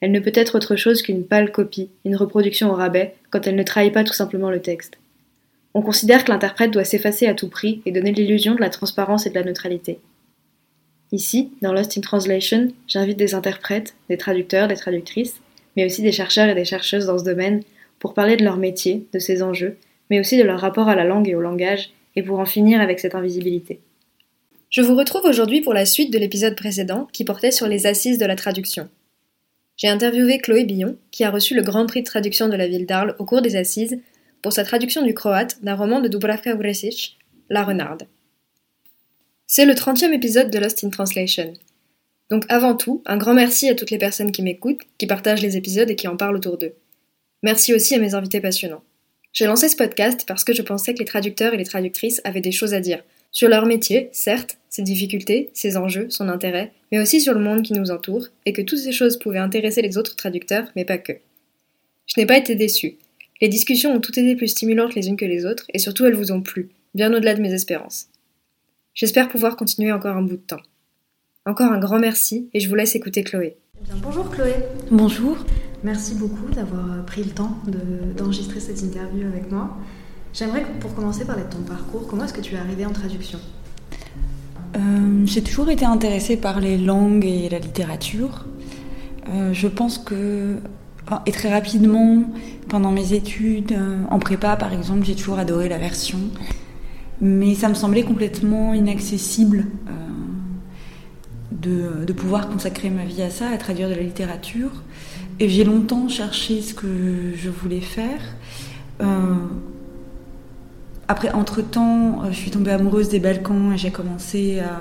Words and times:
elle 0.00 0.12
ne 0.12 0.20
peut 0.20 0.32
être 0.34 0.56
autre 0.56 0.76
chose 0.76 1.02
qu'une 1.02 1.24
pâle 1.24 1.52
copie, 1.52 1.90
une 2.04 2.16
reproduction 2.16 2.70
au 2.70 2.74
rabais, 2.74 3.14
quand 3.30 3.46
elle 3.46 3.56
ne 3.56 3.62
trahit 3.62 3.92
pas 3.92 4.04
tout 4.04 4.12
simplement 4.12 4.50
le 4.50 4.60
texte. 4.60 4.98
On 5.74 5.82
considère 5.82 6.24
que 6.24 6.32
l'interprète 6.32 6.70
doit 6.70 6.84
s'effacer 6.84 7.26
à 7.26 7.34
tout 7.34 7.48
prix 7.48 7.82
et 7.86 7.92
donner 7.92 8.12
l'illusion 8.12 8.54
de 8.54 8.60
la 8.60 8.70
transparence 8.70 9.26
et 9.26 9.30
de 9.30 9.34
la 9.34 9.44
neutralité. 9.44 9.98
Ici, 11.12 11.50
dans 11.62 11.72
Lost 11.72 11.96
in 11.96 12.00
Translation, 12.00 12.72
j'invite 12.88 13.18
des 13.18 13.34
interprètes, 13.34 13.94
des 14.08 14.16
traducteurs, 14.16 14.68
des 14.68 14.76
traductrices, 14.76 15.40
mais 15.76 15.84
aussi 15.84 16.02
des 16.02 16.12
chercheurs 16.12 16.48
et 16.48 16.54
des 16.54 16.64
chercheuses 16.64 17.06
dans 17.06 17.18
ce 17.18 17.24
domaine 17.24 17.62
pour 17.98 18.14
parler 18.14 18.36
de 18.36 18.44
leur 18.44 18.56
métier, 18.56 19.06
de 19.12 19.18
ses 19.18 19.42
enjeux, 19.42 19.76
mais 20.10 20.20
aussi 20.20 20.36
de 20.36 20.42
leur 20.42 20.60
rapport 20.60 20.88
à 20.88 20.94
la 20.94 21.04
langue 21.04 21.28
et 21.28 21.34
au 21.34 21.40
langage, 21.40 21.90
et 22.16 22.22
pour 22.22 22.38
en 22.38 22.46
finir 22.46 22.80
avec 22.80 22.98
cette 22.98 23.14
invisibilité. 23.14 23.80
Je 24.70 24.82
vous 24.82 24.96
retrouve 24.96 25.24
aujourd'hui 25.24 25.60
pour 25.60 25.74
la 25.74 25.86
suite 25.86 26.12
de 26.12 26.18
l'épisode 26.18 26.56
précédent 26.56 27.06
qui 27.12 27.24
portait 27.24 27.50
sur 27.50 27.68
les 27.68 27.86
assises 27.86 28.18
de 28.18 28.26
la 28.26 28.36
traduction. 28.36 28.88
J'ai 29.76 29.88
interviewé 29.88 30.38
Chloé 30.38 30.64
Billon, 30.64 30.96
qui 31.10 31.24
a 31.24 31.30
reçu 31.30 31.54
le 31.54 31.62
Grand 31.62 31.86
Prix 31.86 32.00
de 32.00 32.06
traduction 32.06 32.48
de 32.48 32.56
la 32.56 32.66
ville 32.66 32.86
d'Arles 32.86 33.14
au 33.18 33.24
cours 33.24 33.42
des 33.42 33.56
Assises, 33.56 33.98
pour 34.42 34.52
sa 34.52 34.64
traduction 34.64 35.02
du 35.02 35.12
croate 35.12 35.62
d'un 35.62 35.74
roman 35.74 36.00
de 36.00 36.08
Dubravka 36.08 36.54
Vresic, 36.54 37.18
La 37.50 37.62
Renarde. 37.62 38.06
C'est 39.46 39.66
le 39.66 39.74
30e 39.74 40.12
épisode 40.12 40.50
de 40.50 40.58
Lost 40.58 40.82
in 40.84 40.90
Translation. 40.90 41.52
Donc 42.30 42.44
avant 42.48 42.74
tout, 42.74 43.02
un 43.06 43.16
grand 43.16 43.34
merci 43.34 43.68
à 43.68 43.74
toutes 43.74 43.90
les 43.90 43.98
personnes 43.98 44.32
qui 44.32 44.42
m'écoutent, 44.42 44.82
qui 44.98 45.06
partagent 45.06 45.42
les 45.42 45.56
épisodes 45.56 45.90
et 45.90 45.96
qui 45.96 46.08
en 46.08 46.16
parlent 46.16 46.36
autour 46.36 46.58
d'eux. 46.58 46.74
Merci 47.42 47.74
aussi 47.74 47.94
à 47.94 47.98
mes 47.98 48.14
invités 48.14 48.40
passionnants. 48.40 48.82
J'ai 49.32 49.44
lancé 49.44 49.68
ce 49.68 49.76
podcast 49.76 50.24
parce 50.26 50.44
que 50.44 50.54
je 50.54 50.62
pensais 50.62 50.94
que 50.94 50.98
les 50.98 51.04
traducteurs 51.04 51.52
et 51.52 51.58
les 51.58 51.64
traductrices 51.64 52.20
avaient 52.24 52.40
des 52.40 52.52
choses 52.52 52.72
à 52.72 52.80
dire, 52.80 53.02
sur 53.30 53.48
leur 53.48 53.66
métier, 53.66 54.08
certes, 54.12 54.58
ses 54.70 54.82
difficultés, 54.82 55.50
ses 55.52 55.76
enjeux, 55.76 56.06
son 56.10 56.28
intérêt, 56.28 56.72
mais 56.92 57.00
aussi 57.00 57.20
sur 57.20 57.34
le 57.34 57.40
monde 57.40 57.62
qui 57.62 57.72
nous 57.72 57.90
entoure, 57.90 58.28
et 58.44 58.52
que 58.52 58.62
toutes 58.62 58.78
ces 58.78 58.92
choses 58.92 59.18
pouvaient 59.18 59.38
intéresser 59.38 59.82
les 59.82 59.98
autres 59.98 60.16
traducteurs, 60.16 60.70
mais 60.76 60.84
pas 60.84 60.98
que. 60.98 61.12
Je 62.06 62.14
n'ai 62.18 62.26
pas 62.26 62.38
été 62.38 62.54
déçue. 62.54 62.96
Les 63.40 63.48
discussions 63.48 63.92
ont 63.92 64.00
toutes 64.00 64.18
été 64.18 64.36
plus 64.36 64.48
stimulantes 64.48 64.94
les 64.94 65.08
unes 65.08 65.16
que 65.16 65.24
les 65.24 65.44
autres, 65.44 65.66
et 65.74 65.78
surtout 65.78 66.06
elles 66.06 66.14
vous 66.14 66.32
ont 66.32 66.40
plu, 66.40 66.70
bien 66.94 67.12
au-delà 67.12 67.34
de 67.34 67.42
mes 67.42 67.52
espérances. 67.52 68.08
J'espère 68.94 69.28
pouvoir 69.28 69.56
continuer 69.56 69.92
encore 69.92 70.16
un 70.16 70.22
bout 70.22 70.36
de 70.36 70.42
temps. 70.42 70.62
Encore 71.44 71.70
un 71.70 71.78
grand 71.78 71.98
merci, 71.98 72.48
et 72.54 72.60
je 72.60 72.68
vous 72.68 72.74
laisse 72.74 72.94
écouter 72.94 73.22
Chloé. 73.22 73.56
Eh 73.84 74.00
bonjour 74.02 74.30
Chloé. 74.30 74.54
Bonjour. 74.90 75.36
Merci 75.84 76.14
beaucoup 76.14 76.50
d'avoir 76.50 77.04
pris 77.04 77.22
le 77.22 77.30
temps 77.30 77.56
d'enregistrer 78.16 78.60
cette 78.60 78.80
interview 78.80 79.26
avec 79.26 79.50
moi. 79.50 79.76
J'aimerais 80.38 80.66
pour 80.80 80.94
commencer 80.94 81.24
parler 81.24 81.44
de 81.44 81.48
ton 81.48 81.62
parcours. 81.62 82.06
Comment 82.06 82.24
est-ce 82.24 82.34
que 82.34 82.42
tu 82.42 82.56
es 82.56 82.58
arrivée 82.58 82.84
en 82.84 82.92
traduction? 82.92 83.38
Euh, 84.76 85.24
J'ai 85.24 85.42
toujours 85.42 85.70
été 85.70 85.86
intéressée 85.86 86.36
par 86.36 86.60
les 86.60 86.76
langues 86.76 87.24
et 87.24 87.48
la 87.48 87.58
littérature. 87.58 88.44
Euh, 89.30 89.54
je 89.54 89.66
pense 89.66 89.96
que, 89.96 90.56
et 91.24 91.32
très 91.32 91.50
rapidement, 91.50 92.24
pendant 92.68 92.90
mes 92.90 93.14
études, 93.14 93.72
euh, 93.72 94.02
en 94.10 94.18
prépa 94.18 94.56
par 94.56 94.74
exemple, 94.74 95.06
j'ai 95.06 95.14
toujours 95.14 95.38
adoré 95.38 95.70
la 95.70 95.78
version. 95.78 96.18
Mais 97.22 97.54
ça 97.54 97.70
me 97.70 97.74
semblait 97.74 98.02
complètement 98.02 98.74
inaccessible 98.74 99.64
de, 101.50 102.04
de, 102.04 102.12
pouvoir 102.12 102.50
consacrer 102.50 102.90
ma 102.90 103.06
vie 103.06 103.22
à 103.22 103.30
ça, 103.30 103.48
à 103.48 103.56
traduire 103.56 103.88
de 103.88 103.94
la 103.94 104.02
littérature. 104.02 104.82
Et 105.40 105.48
j'ai 105.48 105.64
longtemps 105.64 106.08
cherché 106.10 106.60
ce 106.60 106.74
que 106.74 107.32
je 107.34 107.48
voulais 107.48 107.80
faire. 107.80 108.20
Après, 111.08 111.30
entre-temps, 111.30 112.24
euh, 112.24 112.30
je 112.30 112.36
suis 112.36 112.50
tombée 112.50 112.72
amoureuse 112.72 113.08
des 113.08 113.20
Balkans 113.20 113.72
et 113.72 113.78
j'ai 113.78 113.92
commencé 113.92 114.58
à 114.58 114.80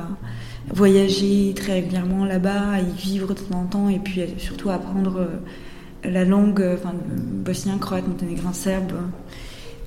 voyager 0.74 1.54
très 1.56 1.74
régulièrement 1.74 2.26
là-bas, 2.26 2.72
à 2.74 2.80
y 2.80 2.92
vivre 2.98 3.28
de 3.28 3.40
temps 3.40 3.60
en 3.60 3.66
temps 3.66 3.90
et 3.90 4.00
puis 4.00 4.22
surtout 4.40 4.72
à 4.72 4.76
apprendre 4.76 5.20
euh, 5.20 6.10
la 6.10 6.26
langue 6.26 6.62
euh, 6.62 6.78
enfin, 6.80 6.96
bosnien, 7.16 7.78
croate, 7.78 8.08
monténégrin, 8.08 8.54
serbe, 8.54 8.94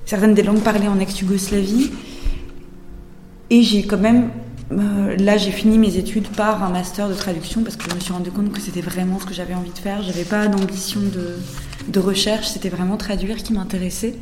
certaines 0.05 0.33
des 0.33 0.43
langues 0.43 0.61
parlées 0.61 0.87
en 0.87 0.97
ex-Yougoslavie. 0.99 1.91
Et 3.49 3.61
j'ai 3.61 3.83
quand 3.83 3.97
même, 3.97 4.29
là 4.69 5.35
j'ai 5.37 5.51
fini 5.51 5.77
mes 5.79 5.97
études 5.97 6.27
par 6.27 6.63
un 6.63 6.69
master 6.69 7.09
de 7.09 7.15
traduction 7.15 7.63
parce 7.63 7.75
que 7.75 7.89
je 7.89 7.95
me 7.95 7.99
suis 7.99 8.13
rendu 8.13 8.29
compte 8.29 8.51
que 8.53 8.61
c'était 8.61 8.81
vraiment 8.81 9.19
ce 9.19 9.25
que 9.25 9.33
j'avais 9.33 9.55
envie 9.55 9.71
de 9.71 9.77
faire. 9.79 10.03
J'avais 10.03 10.23
pas 10.23 10.47
d'ambition 10.47 11.01
de, 11.01 11.39
de 11.91 11.99
recherche, 11.99 12.47
c'était 12.47 12.69
vraiment 12.69 12.95
traduire 12.95 13.37
qui 13.37 13.53
m'intéressait. 13.53 14.13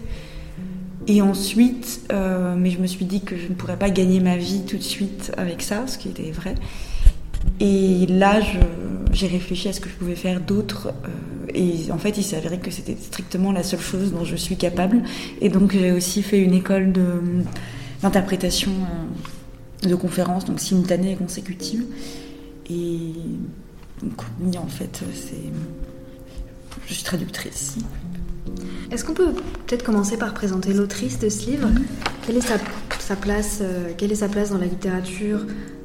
Et 1.08 1.22
ensuite, 1.22 2.02
euh, 2.12 2.56
mais 2.58 2.70
je 2.70 2.80
me 2.80 2.88
suis 2.88 3.06
dit 3.06 3.22
que 3.22 3.38
je 3.38 3.48
ne 3.48 3.54
pourrais 3.54 3.78
pas 3.78 3.90
gagner 3.90 4.20
ma 4.20 4.36
vie 4.36 4.64
tout 4.66 4.76
de 4.78 4.84
suite 4.84 5.32
avec 5.38 5.62
ça, 5.62 5.88
ce 5.88 5.98
qui 5.98 6.10
était 6.10 6.32
vrai. 6.32 6.56
Et 7.62 8.06
là, 8.08 8.42
j'ai 9.14 9.28
réfléchi 9.28 9.70
à 9.70 9.74
ce 9.74 9.80
que 9.80 9.88
je 9.88 9.96
pouvais 9.96 10.16
faire 10.16 10.42
d'autre. 10.42 10.90
Euh, 11.06 11.52
et 11.54 11.92
en 11.92 11.98
fait, 11.98 12.18
il 12.18 12.24
s'est 12.24 12.36
avéré 12.36 12.60
que 12.60 12.72
c'était 12.72 12.98
strictement 12.98 13.54
la 13.54 13.64
seule 13.64 13.80
chose 13.80 14.12
dont 14.12 14.26
je 14.26 14.36
suis 14.36 14.58
capable. 14.58 15.02
Et 15.40 15.48
donc, 15.48 15.72
j'ai 15.72 15.94
aussi 15.94 16.22
fait 16.24 16.40
une 16.40 16.54
école 16.54 16.92
d'interprétation 18.02 18.72
de, 18.72 19.88
euh, 19.88 19.90
de 19.90 19.96
conférences, 19.96 20.44
donc 20.44 20.60
simultanée 20.60 21.14
et 21.14 21.16
consécutive. 21.16 21.86
Et 22.70 23.14
donc, 24.04 24.22
oui, 24.42 24.58
en 24.58 24.68
fait, 24.68 25.04
c'est. 25.14 25.36
Je 26.86 26.94
suis 26.94 27.04
traductrice. 27.04 27.78
Est-ce 28.92 29.04
qu'on 29.04 29.14
peut 29.14 29.34
peut-être 29.66 29.84
commencer 29.84 30.18
par 30.18 30.34
présenter 30.34 30.74
l'autrice 30.74 31.20
de 31.20 31.30
ce 31.30 31.50
livre 31.50 31.68
quelle 32.26 32.38
est, 32.38 32.42
sa, 33.00 33.16
place, 33.16 33.60
euh, 33.62 33.92
quelle 33.98 34.12
est 34.12 34.16
sa 34.16 34.28
place 34.28 34.52
dans 34.52 34.58
la 34.58 34.66
littérature 34.66 35.40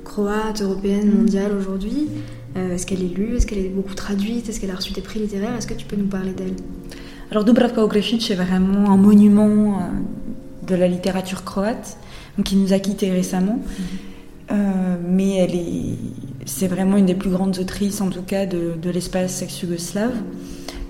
croate, 0.05 0.61
européenne, 0.61 1.09
mondiale 1.11 1.53
aujourd'hui 1.57 2.09
euh, 2.57 2.75
Est-ce 2.75 2.85
qu'elle 2.85 3.03
est 3.03 3.17
lue 3.17 3.37
Est-ce 3.37 3.47
qu'elle 3.47 3.59
est 3.59 3.69
beaucoup 3.69 3.95
traduite 3.95 4.49
Est-ce 4.49 4.61
qu'elle 4.61 4.73
a 4.73 4.75
reçu 4.75 4.93
des 4.93 5.03
prix 5.03 5.21
littéraires 5.21 5.55
Est-ce 5.57 5.69
que 5.69 5.75
tu 5.75 5.87
peux 5.87 5.95
nous 5.95 6.09
parler 6.09 6.33
d'elle? 6.33 6.55
Alors 7.31 7.45
Dubravka 7.45 7.83
Ogresic 7.85 8.29
est 8.31 8.35
vraiment 8.35 8.91
un 8.91 8.97
monument 8.97 9.79
euh, 9.79 10.67
de 10.67 10.75
la 10.75 10.89
littérature 10.89 11.45
croate, 11.45 11.97
qui 12.45 12.57
nous 12.57 12.73
a 12.73 12.79
quittés 12.79 13.11
récemment. 13.11 13.61
mais 14.51 15.37
elle 15.37 15.55
est, 15.55 15.97
c'est 16.45 16.67
vraiment 16.67 16.97
une 16.97 17.07
des 17.07 17.15
plus 17.15 17.31
grandes 17.31 17.59
autrices, 17.59 18.01
en 18.01 18.11
tout 18.11 18.23
cas, 18.23 18.47
de, 18.47 18.73
de 18.81 18.91
l'espace 18.91 19.43
ex-yougoslave. 19.43 20.15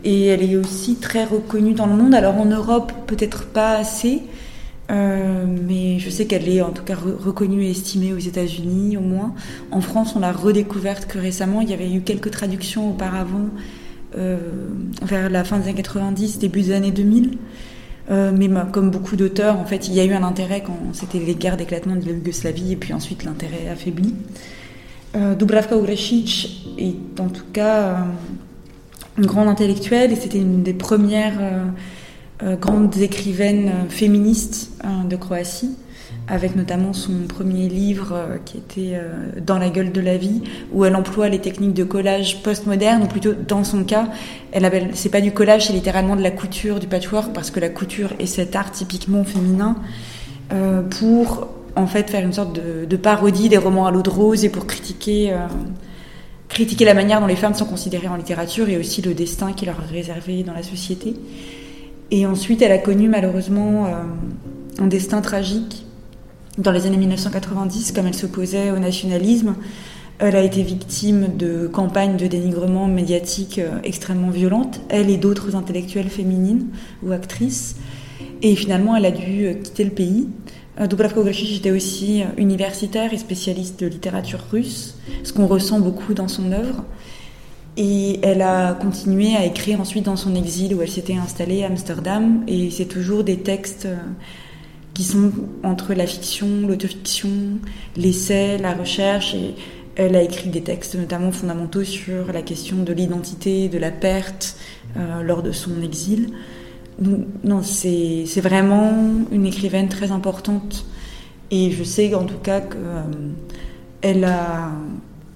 Et 0.04 0.26
elle 0.26 0.43
est 0.43 0.56
aussi 0.56 0.96
très 0.96 1.25
reconnue 1.25 1.75
dans 1.75 1.87
le 1.87 1.94
monde. 1.94 2.14
Alors 2.14 2.37
en 2.37 2.44
Europe, 2.44 2.93
peut-être 3.06 3.46
pas 3.46 3.76
assez, 3.76 4.22
euh, 4.90 5.44
mais 5.46 5.99
je 5.99 6.10
sais 6.10 6.26
qu'elle 6.26 6.49
est 6.49 6.60
en 6.60 6.70
tout 6.70 6.82
cas 6.82 6.96
reconnue 6.96 7.64
et 7.64 7.70
estimée 7.70 8.12
aux 8.12 8.19
États-Unis 8.19 8.96
au 8.96 9.00
moins. 9.00 9.34
En 9.70 9.81
France, 9.81 10.14
on 10.16 10.20
l'a 10.20 10.32
redécouverte 10.32 11.06
que 11.06 11.19
récemment. 11.19 11.60
Il 11.60 11.70
y 11.70 11.75
avait 11.75 11.93
eu 11.93 12.00
quelques 12.00 12.31
traductions 12.31 12.90
auparavant, 12.90 13.49
euh, 14.16 14.38
vers 15.02 15.31
la 15.31 15.44
fin 15.44 15.58
des 15.58 15.69
années 15.69 15.75
90, 15.75 16.38
début 16.38 16.62
des 16.62 16.72
années 16.72 16.90
2000. 16.90 17.38
Euh, 18.10 18.32
mais 18.37 18.50
comme 18.72 18.90
beaucoup 18.90 19.14
d'auteurs, 19.14 19.58
en 19.58 19.64
fait, 19.64 19.87
il 19.87 19.94
y 19.94 20.00
a 20.00 20.04
eu 20.04 20.12
un 20.12 20.25
intérêt 20.25 20.62
quand 20.66 20.76
c'était 20.93 21.20
les 21.20 21.37
guerres 21.37 21.56
d'éclatement 21.56 21.94
de 21.94 22.04
la 22.04 22.12
Yougoslavie, 22.12 22.72
et 22.72 22.76
puis 22.76 22.93
ensuite 22.93 23.25
l'intérêt 23.25 23.69
affaibli. 23.70 24.14
Dubravka 25.38 25.76
Ogresic 25.76 26.66
est 26.78 27.20
en 27.20 27.28
tout 27.28 27.44
cas 27.52 28.06
une 29.19 29.26
grande 29.26 29.49
intellectuelle 29.49 30.12
et 30.12 30.17
c'était 30.17 30.38
une 30.38 30.62
des 30.62 30.73
premières 30.73 31.38
euh, 31.41 31.64
euh, 32.43 32.56
grandes 32.56 32.97
écrivaines 32.97 33.69
euh, 33.69 33.88
féministes 33.88 34.70
de 35.09 35.17
Croatie. 35.17 35.76
avec 36.29 36.56
notamment 36.56 36.93
son 36.93 37.26
premier 37.29 37.69
livre 37.69 38.38
qui 38.44 38.56
était 38.59 39.00
Dans 39.44 39.59
la 39.59 39.70
gueule 39.70 39.93
de 39.93 40.00
la 40.00 40.17
vie, 40.17 40.43
où 40.73 40.85
elle 40.85 40.94
emploie 40.94 41.29
les 41.29 41.41
techniques 41.41 41.75
de 41.75 41.85
collage 41.85 42.43
postmoderne, 42.43 43.03
ou 43.03 43.06
plutôt 43.06 43.32
dans 43.32 43.64
son 43.64 43.85
cas, 43.85 44.09
elle 44.53 44.64
appelle, 44.64 44.91
c'est 44.94 45.09
pas 45.09 45.20
du 45.20 45.32
collage, 45.32 45.67
c'est 45.67 45.73
littéralement 45.73 46.17
de 46.17 46.23
la 46.23 46.31
couture, 46.31 46.79
du 46.81 46.87
patchwork, 46.87 47.32
parce 47.32 47.50
que 47.50 47.61
la 47.61 47.69
couture 47.69 48.11
est 48.19 48.26
cet 48.26 48.55
art 48.56 48.70
typiquement 48.70 49.25
féminin, 49.25 49.76
pour 50.91 51.49
en 51.76 51.87
fait 51.87 52.09
faire 52.09 52.25
une 52.25 52.32
sorte 52.32 52.59
de, 52.88 52.97
parodie 52.97 53.49
des 53.49 53.59
romans 53.59 53.87
à 53.87 53.91
l'eau 53.91 54.03
de 54.03 54.11
rose 54.11 54.44
et 54.44 54.49
pour 54.49 54.67
critiquer, 54.67 55.35
critiquer 56.52 56.84
la 56.84 56.94
manière 56.94 57.20
dont 57.20 57.26
les 57.26 57.37
femmes 57.37 57.54
sont 57.54 57.66
considérées 57.66 58.08
en 58.08 58.16
littérature 58.16 58.69
et 58.69 58.76
aussi 58.76 59.02
le 59.02 59.14
destin 59.14 59.52
qui 59.52 59.66
leur 59.66 59.76
est 59.76 59.93
réservé 59.93 60.43
dans 60.43 60.54
la 60.54 60.62
société. 60.62 61.14
Et 62.10 62.26
ensuite, 62.26 62.62
elle 62.62 62.72
a 62.72 62.78
connu 62.78 63.08
malheureusement 63.08 63.87
un 64.78 64.87
destin 64.87 65.22
tragique 65.22 65.87
dans 66.58 66.70
les 66.70 66.87
années 66.87 66.99
1990, 66.99 67.93
comme 67.93 68.06
elle 68.06 68.14
s'opposait 68.14 68.70
au 68.70 68.78
nationalisme, 68.78 69.54
elle 70.19 70.37
a 70.37 70.43
été 70.43 70.62
victime 70.62 71.37
de 71.37 71.66
campagnes 71.66 72.16
de 72.16 72.26
dénigrement 72.26 72.87
médiatique 72.87 73.58
euh, 73.58 73.78
extrêmement 73.82 74.31
violentes, 74.31 74.81
elle 74.88 75.10
et 75.10 75.16
d'autres 75.16 75.56
intellectuelles 75.56 76.10
féminines 76.10 76.66
ou 77.02 77.12
actrices. 77.12 77.76
Et 78.43 78.54
finalement, 78.54 78.94
elle 78.94 79.06
a 79.06 79.10
dû 79.10 79.46
euh, 79.46 79.54
quitter 79.54 79.84
le 79.84 79.90
pays. 79.90 80.28
Euh, 80.81 80.87
Dubravka 80.87 81.21
Ograshic 81.21 81.59
était 81.59 81.71
aussi 81.71 82.23
universitaire 82.37 83.13
et 83.13 83.19
spécialiste 83.19 83.81
de 83.81 83.87
littérature 83.87 84.41
russe, 84.51 84.97
ce 85.23 85.33
qu'on 85.33 85.47
ressent 85.47 85.81
beaucoup 85.81 86.15
dans 86.15 86.29
son 86.29 86.53
œuvre. 86.53 86.85
Et 87.77 88.21
elle 88.23 88.43
a 88.43 88.75
continué 88.75 89.35
à 89.35 89.47
écrire 89.47 89.81
ensuite 89.81 90.05
dans 90.05 90.17
son 90.17 90.35
exil 90.35 90.75
où 90.75 90.83
elle 90.83 90.91
s'était 90.91 91.17
installée 91.17 91.65
à 91.65 91.69
Amsterdam. 91.69 92.43
Et 92.47 92.71
c'est 92.71 92.87
toujours 92.87 93.25
des 93.25 93.39
textes 93.39 93.89
qui 94.95 95.05
sont 95.05 95.33
entre 95.63 95.95
la 95.95 96.07
fiction, 96.07 96.67
l'autofiction, 96.67 97.31
l'essai, 97.97 98.59
la 98.59 98.75
recherche. 98.75 99.35
Et 99.35 99.55
elle 99.97 100.17
a 100.17 100.23
écrit 100.23 100.51
des 100.51 100.63
textes 100.63 100.95
notamment 100.95 101.33
fondamentaux 101.33 101.85
sur 101.85 102.33
la 102.33 102.43
question 102.43 102.83
de 102.83 102.93
l'identité, 102.93 103.69
de 103.69 103.79
la 103.79 103.91
perte 103.91 104.57
euh, 104.97 105.23
lors 105.23 105.43
de 105.43 105.53
son 105.53 105.83
exil. 105.83 106.31
Non, 107.00 107.62
c'est 107.62 108.41
vraiment 108.41 108.93
une 109.33 109.47
écrivaine 109.47 109.89
très 109.89 110.11
importante. 110.11 110.85
Et 111.50 111.71
je 111.71 111.85
sais 111.85 112.15
en 112.15 112.25
tout 112.25 112.39
cas 112.43 112.61
qu'elle 112.61 114.25
euh, 114.25 114.69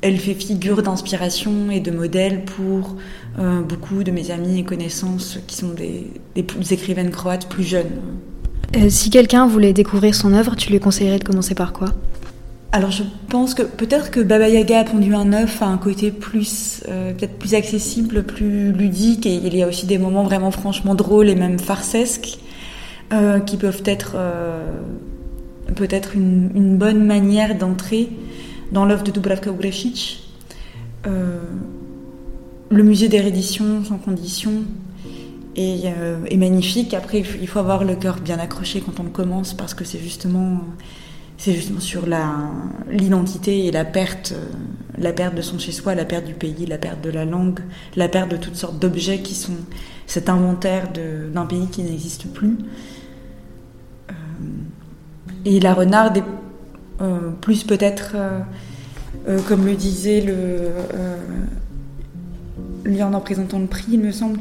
elle 0.01 0.19
fait 0.19 0.35
figure 0.35 0.83
d'inspiration 0.83 1.71
et 1.71 1.81
de 1.81 1.91
modèle 1.91 2.45
pour 2.45 2.97
euh, 3.39 3.61
beaucoup 3.61 4.03
de 4.03 4.11
mes 4.11 4.31
amis 4.31 4.61
et 4.61 4.65
connaissances 4.65 5.39
qui 5.47 5.57
sont 5.57 5.75
des, 5.75 6.07
des 6.35 6.73
écrivaines 6.73 7.11
croates 7.11 7.49
plus 7.49 7.65
jeunes. 7.65 8.01
Euh, 8.77 8.89
si 8.89 9.11
quelqu'un 9.11 9.47
voulait 9.47 9.73
découvrir 9.73 10.15
son 10.15 10.33
œuvre, 10.33 10.57
tu 10.57 10.71
lui 10.71 10.81
conseillerais 10.81 11.19
de 11.19 11.25
commencer 11.25 11.55
par 11.55 11.73
quoi? 11.73 11.89
Alors 12.73 12.91
je 12.91 13.05
pense 13.29 13.55
que 13.55 13.63
peut-être 13.63 14.11
que 14.11 14.21
Baba 14.21 14.49
Yaga 14.49 14.81
a 14.81 14.85
pondu 14.85 15.15
un 15.15 15.33
œuf 15.33 15.63
à 15.63 15.67
un 15.67 15.79
côté 15.79 16.11
plus 16.11 16.83
euh, 16.89 17.13
plus 17.39 17.55
accessible, 17.55 18.23
plus 18.25 18.73
ludique 18.73 19.25
et 19.27 19.35
il 19.35 19.57
y 19.57 19.63
a 19.63 19.69
aussi 19.69 19.87
des 19.87 19.99
moments 19.99 20.25
vraiment 20.25 20.51
franchement 20.51 20.95
drôles 20.95 21.29
et 21.29 21.35
même 21.35 21.59
farcesques 21.59 22.39
euh, 23.13 23.41
qui 23.41 23.57
peuvent 23.57 23.83
être 23.85 24.17
peut-être 25.75 26.15
une, 26.15 26.77
bonne 26.77 27.05
manière 27.05 27.57
d'entrer 27.57 28.09
dans 28.73 28.85
l'œuvre 28.85 29.05
de 29.05 29.11
Dubravka 29.11 29.51
Ugrešić. 29.51 30.23
le 31.05 32.83
musée 32.83 33.09
des 33.09 33.43
sans 33.43 33.99
condition 33.99 34.53
euh, 35.59 36.19
magnifique. 36.37 36.93
Après, 36.93 37.21
il 37.21 37.49
faut 37.49 37.59
avoir 37.59 37.85
le 37.85 37.97
cœur 37.97 38.17
bien 38.21 38.39
accroché 38.39 38.83
quand 38.85 39.01
on 39.01 39.09
commence 39.09 39.55
parce 39.55 39.73
que 39.73 39.85
c'est 39.85 39.99
justement, 39.99 40.61
c'est 41.39 41.53
justement 41.53 41.81
sur 41.81 42.05
l'identité 42.91 43.67
et 43.67 43.71
la 43.71 43.85
perte, 43.85 44.33
euh, 44.33 44.45
la 44.99 45.13
perte 45.13 45.35
de 45.35 45.43
son 45.43 45.59
chez-soi, 45.59 45.95
la 45.95 46.05
perte 46.05 46.25
du 46.25 46.35
pays, 46.35 46.67
la 46.67 46.79
perte 46.79 47.03
de 47.03 47.11
la 47.11 47.25
langue, 47.25 47.61
la 47.95 48.09
perte 48.09 48.31
de 48.31 48.37
toutes 48.37 48.57
sortes 48.57 48.79
d'objets 48.79 49.21
qui 49.21 49.35
sont 49.35 49.57
cet 50.07 50.29
inventaire 50.29 50.91
d'un 50.93 51.47
pays 51.47 51.67
qui 51.69 51.83
n'existe 51.83 52.33
plus. 52.33 52.57
Euh, 54.11 54.15
et 55.45 55.61
la 55.61 55.75
renarde 55.75 56.19
est 56.19 56.25
plus 57.43 57.63
peut-être, 57.63 58.17
comme 59.47 59.67
le 59.67 59.75
disait 59.75 60.23
le, 60.23 60.71
lui 62.87 63.03
en 63.03 63.13
en 63.13 63.21
présentant 63.21 63.59
le 63.59 63.67
prix, 63.67 63.85
il 63.93 64.01
me 64.01 64.13
semble, 64.13 64.39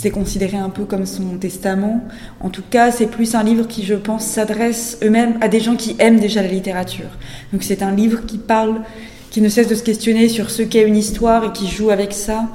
c'est 0.00 0.10
considéré 0.10 0.56
un 0.56 0.70
peu 0.70 0.86
comme 0.86 1.04
son 1.04 1.36
testament. 1.36 2.00
En 2.40 2.48
tout 2.48 2.62
cas, 2.70 2.90
c'est 2.90 3.06
plus 3.06 3.34
un 3.34 3.42
livre 3.42 3.66
qui, 3.66 3.84
je 3.84 3.92
pense, 3.92 4.24
s'adresse 4.24 4.96
eux-mêmes 5.02 5.36
à 5.42 5.48
des 5.48 5.60
gens 5.60 5.76
qui 5.76 5.94
aiment 5.98 6.18
déjà 6.18 6.40
la 6.40 6.48
littérature. 6.48 7.10
Donc 7.52 7.62
c'est 7.62 7.82
un 7.82 7.90
livre 7.94 8.24
qui 8.24 8.38
parle, 8.38 8.80
qui 9.30 9.42
ne 9.42 9.50
cesse 9.50 9.68
de 9.68 9.74
se 9.74 9.82
questionner 9.82 10.30
sur 10.30 10.50
ce 10.50 10.62
qu'est 10.62 10.88
une 10.88 10.96
histoire 10.96 11.44
et 11.44 11.52
qui 11.52 11.68
joue 11.68 11.90
avec 11.90 12.14
ça 12.14 12.48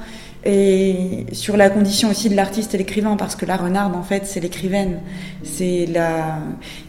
et 0.46 1.26
sur 1.32 1.58
la 1.58 1.72
condition 1.72 2.10
aussi 2.12 2.30
de 2.30 2.36
l'artiste 2.36 2.76
et 2.76 2.78
l'écrivain, 2.78 3.16
parce 3.16 3.36
que 3.36 3.48
la 3.48 3.58
renarde, 3.58 3.96
en 3.96 4.04
fait, 4.04 4.28
c'est 4.28 4.40
l'écrivaine, 4.40 5.00
c'est 5.44 5.88
la 5.88 6.40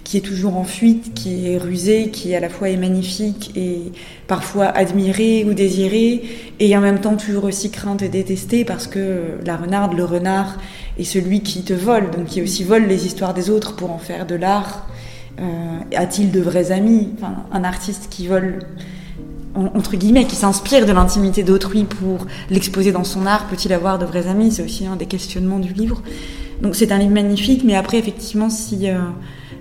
qui 0.04 0.18
est 0.18 0.20
toujours 0.20 0.56
en 0.56 0.64
fuite, 0.64 1.14
qui 1.14 1.50
est 1.50 1.56
rusée, 1.56 2.10
qui 2.10 2.34
à 2.34 2.40
la 2.40 2.50
fois 2.50 2.68
est 2.68 2.76
magnifique 2.76 3.50
et 3.56 3.92
parfois 4.28 4.66
admirée 4.66 5.44
ou 5.44 5.54
désirée, 5.54 6.22
et 6.60 6.76
en 6.76 6.80
même 6.82 7.00
temps 7.00 7.16
toujours 7.16 7.44
aussi 7.44 7.70
crainte 7.70 8.02
et 8.02 8.10
détestée, 8.10 8.64
parce 8.66 8.86
que 8.86 9.38
la 9.44 9.56
renarde, 9.56 9.94
le 9.94 10.04
renard, 10.04 10.58
est 10.98 11.04
celui 11.04 11.40
qui 11.40 11.62
te 11.62 11.72
vole, 11.72 12.10
donc 12.10 12.26
qui 12.26 12.42
aussi 12.42 12.62
vole 12.62 12.84
les 12.86 13.06
histoires 13.06 13.32
des 13.32 13.48
autres 13.48 13.74
pour 13.74 13.90
en 13.90 13.98
faire 13.98 14.26
de 14.26 14.34
l'art. 14.34 14.86
Euh, 15.40 15.44
a-t-il 15.96 16.30
de 16.30 16.40
vrais 16.40 16.72
amis? 16.72 17.10
Enfin, 17.16 17.44
Un 17.52 17.64
artiste 17.64 18.08
qui 18.10 18.26
vole 18.26 18.60
entre 19.56 19.96
guillemets, 19.96 20.26
qui 20.26 20.36
s'inspire 20.36 20.86
de 20.86 20.92
l'intimité 20.92 21.42
d'autrui 21.42 21.84
pour 21.84 22.26
l'exposer 22.50 22.92
dans 22.92 23.04
son 23.04 23.26
art, 23.26 23.46
peut-il 23.46 23.72
avoir 23.72 23.98
de 23.98 24.04
vrais 24.04 24.26
amis? 24.26 24.52
C'est 24.52 24.64
aussi 24.64 24.86
un 24.86 24.96
des 24.96 25.06
questionnements 25.06 25.58
du 25.58 25.72
livre. 25.72 26.02
Donc 26.62 26.76
c'est 26.76 26.92
un 26.92 26.98
livre 26.98 27.12
magnifique, 27.12 27.64
mais 27.64 27.74
après, 27.74 27.98
effectivement, 27.98 28.50
si 28.50 28.88
euh, 28.88 28.98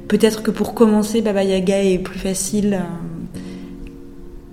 peut-être 0.08 0.44
que 0.44 0.52
pour 0.52 0.74
commencer, 0.74 1.22
Baba 1.22 1.44
Yaga 1.44 1.84
est 1.84 2.00
plus 2.00 2.20
facile. 2.20 2.74
Euh, 2.74 3.40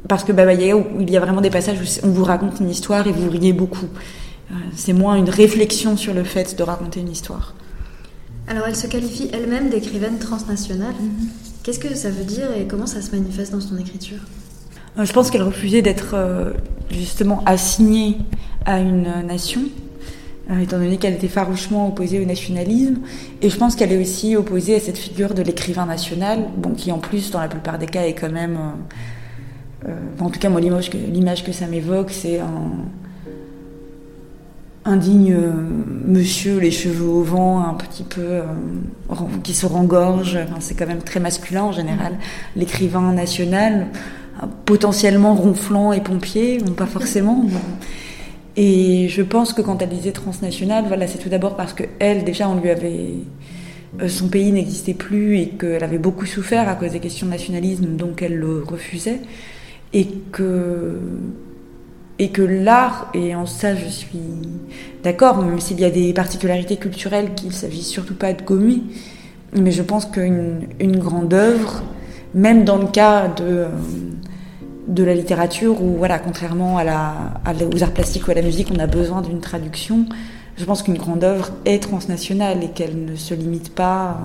parce 0.08 0.24
que 0.24 0.32
Baba 0.32 0.54
Yaga, 0.54 0.84
il 1.00 1.10
y 1.10 1.16
a 1.16 1.20
vraiment 1.20 1.40
des 1.40 1.50
passages 1.50 1.78
où 1.80 2.06
on 2.06 2.10
vous 2.10 2.24
raconte 2.24 2.60
une 2.60 2.70
histoire 2.70 3.06
et 3.06 3.12
vous 3.12 3.30
riez 3.30 3.52
beaucoup. 3.52 3.88
Euh, 4.50 4.54
c'est 4.74 4.92
moins 4.92 5.14
une 5.14 5.30
réflexion 5.30 5.96
sur 5.96 6.14
le 6.14 6.24
fait 6.24 6.56
de 6.56 6.62
raconter 6.62 7.00
une 7.00 7.10
histoire. 7.10 7.54
Alors 8.48 8.64
elle 8.66 8.76
se 8.76 8.88
qualifie 8.88 9.30
elle-même 9.32 9.70
d'écrivaine 9.70 10.18
transnationale. 10.18 10.94
Mm-hmm. 10.94 11.62
Qu'est-ce 11.62 11.78
que 11.78 11.94
ça 11.94 12.10
veut 12.10 12.24
dire 12.24 12.48
et 12.58 12.66
comment 12.66 12.86
ça 12.86 13.00
se 13.00 13.12
manifeste 13.12 13.52
dans 13.52 13.60
son 13.60 13.78
écriture? 13.78 14.18
Je 14.98 15.12
pense 15.12 15.30
qu'elle 15.30 15.42
refusait 15.42 15.82
d'être 15.82 16.12
euh, 16.14 16.52
justement 16.90 17.42
assignée 17.46 18.18
à 18.66 18.78
une 18.80 19.08
nation, 19.26 19.62
euh, 20.50 20.60
étant 20.60 20.78
donné 20.78 20.98
qu'elle 20.98 21.14
était 21.14 21.28
farouchement 21.28 21.88
opposée 21.88 22.20
au 22.20 22.24
nationalisme. 22.24 22.98
Et 23.40 23.48
je 23.48 23.56
pense 23.56 23.74
qu'elle 23.74 23.92
est 23.92 24.00
aussi 24.00 24.36
opposée 24.36 24.76
à 24.76 24.80
cette 24.80 24.98
figure 24.98 25.34
de 25.34 25.42
l'écrivain 25.42 25.86
national, 25.86 26.40
bon, 26.56 26.70
qui 26.70 26.92
en 26.92 26.98
plus, 26.98 27.30
dans 27.30 27.40
la 27.40 27.48
plupart 27.48 27.78
des 27.78 27.86
cas, 27.86 28.02
est 28.02 28.14
quand 28.14 28.30
même... 28.30 28.58
en 30.20 30.30
tout 30.30 30.38
cas, 30.38 30.48
moi, 30.48 30.60
l'image 30.60 30.90
que, 30.90 30.98
l'image 30.98 31.42
que 31.42 31.52
ça 31.52 31.66
m'évoque, 31.66 32.10
c'est 32.10 32.38
un, 32.38 32.70
un 34.84 34.96
digne 34.96 35.36
monsieur, 36.06 36.58
les 36.58 36.70
cheveux 36.70 37.08
au 37.08 37.22
vent, 37.22 37.64
un 37.64 37.74
petit 37.74 38.04
peu 38.04 38.42
qui 39.42 39.54
se 39.54 39.66
rengorge. 39.66 40.36
Enfin, 40.36 40.60
c'est 40.60 40.74
quand 40.74 40.86
même 40.86 41.02
très 41.02 41.20
masculin 41.20 41.64
en 41.64 41.72
général. 41.72 42.18
L'écrivain 42.56 43.12
national, 43.12 43.86
potentiellement 44.64 45.34
ronflant 45.34 45.92
et 45.92 46.00
pompier, 46.00 46.58
ou 46.66 46.72
pas 46.72 46.86
forcément. 46.86 47.44
Et 48.56 49.08
je 49.08 49.22
pense 49.22 49.52
que 49.52 49.62
quand 49.62 49.80
elle 49.80 49.88
disait 49.88 50.12
transnationale, 50.12 50.84
voilà, 50.86 51.06
c'est 51.06 51.18
tout 51.18 51.28
d'abord 51.28 51.56
parce 51.56 51.72
que 51.72 51.84
elle, 51.98 52.24
déjà, 52.24 52.48
on 52.48 52.60
lui 52.60 52.70
avait 52.70 53.14
euh, 54.00 54.08
son 54.08 54.28
pays 54.28 54.52
n'existait 54.52 54.94
plus 54.94 55.38
et 55.38 55.48
qu'elle 55.48 55.84
avait 55.84 55.98
beaucoup 55.98 56.24
souffert 56.24 56.68
à 56.68 56.74
cause 56.74 56.92
des 56.92 57.00
questions 57.00 57.26
de 57.26 57.32
nationalisme, 57.32 57.96
donc 57.96 58.22
elle 58.22 58.36
le 58.36 58.62
refusait, 58.62 59.20
et 59.92 60.08
que 60.32 60.98
et 62.18 62.30
que 62.30 62.42
l'art, 62.42 63.10
et 63.14 63.34
en 63.34 63.46
ça 63.46 63.74
je 63.74 63.86
suis 63.88 64.20
d'accord, 65.02 65.42
même 65.42 65.60
s'il 65.60 65.80
y 65.80 65.84
a 65.84 65.90
des 65.90 66.12
particularités 66.12 66.76
culturelles 66.76 67.34
qu'il 67.34 67.52
s'agit 67.52 67.82
surtout 67.82 68.14
pas 68.14 68.32
de 68.32 68.42
gommer, 68.42 68.82
mais 69.54 69.72
je 69.72 69.82
pense 69.82 70.06
qu'une 70.06 70.68
une 70.80 70.98
grande 70.98 71.34
œuvre, 71.34 71.82
même 72.34 72.64
dans 72.64 72.78
le 72.78 72.86
cas 72.86 73.28
de 73.28 73.44
euh, 73.44 73.68
de 74.86 75.04
la 75.04 75.14
littérature 75.14 75.82
où, 75.82 75.96
voilà, 75.96 76.18
contrairement 76.18 76.78
à 76.78 76.84
la, 76.84 77.14
aux 77.72 77.82
arts 77.82 77.92
plastiques 77.92 78.26
ou 78.28 78.30
à 78.30 78.34
la 78.34 78.42
musique, 78.42 78.68
on 78.74 78.78
a 78.78 78.86
besoin 78.86 79.22
d'une 79.22 79.40
traduction. 79.40 80.06
Je 80.56 80.64
pense 80.64 80.82
qu'une 80.82 80.98
grande 80.98 81.24
œuvre 81.24 81.50
est 81.64 81.82
transnationale 81.82 82.62
et 82.62 82.68
qu'elle 82.68 83.04
ne 83.04 83.16
se 83.16 83.34
limite 83.34 83.74
pas 83.74 84.20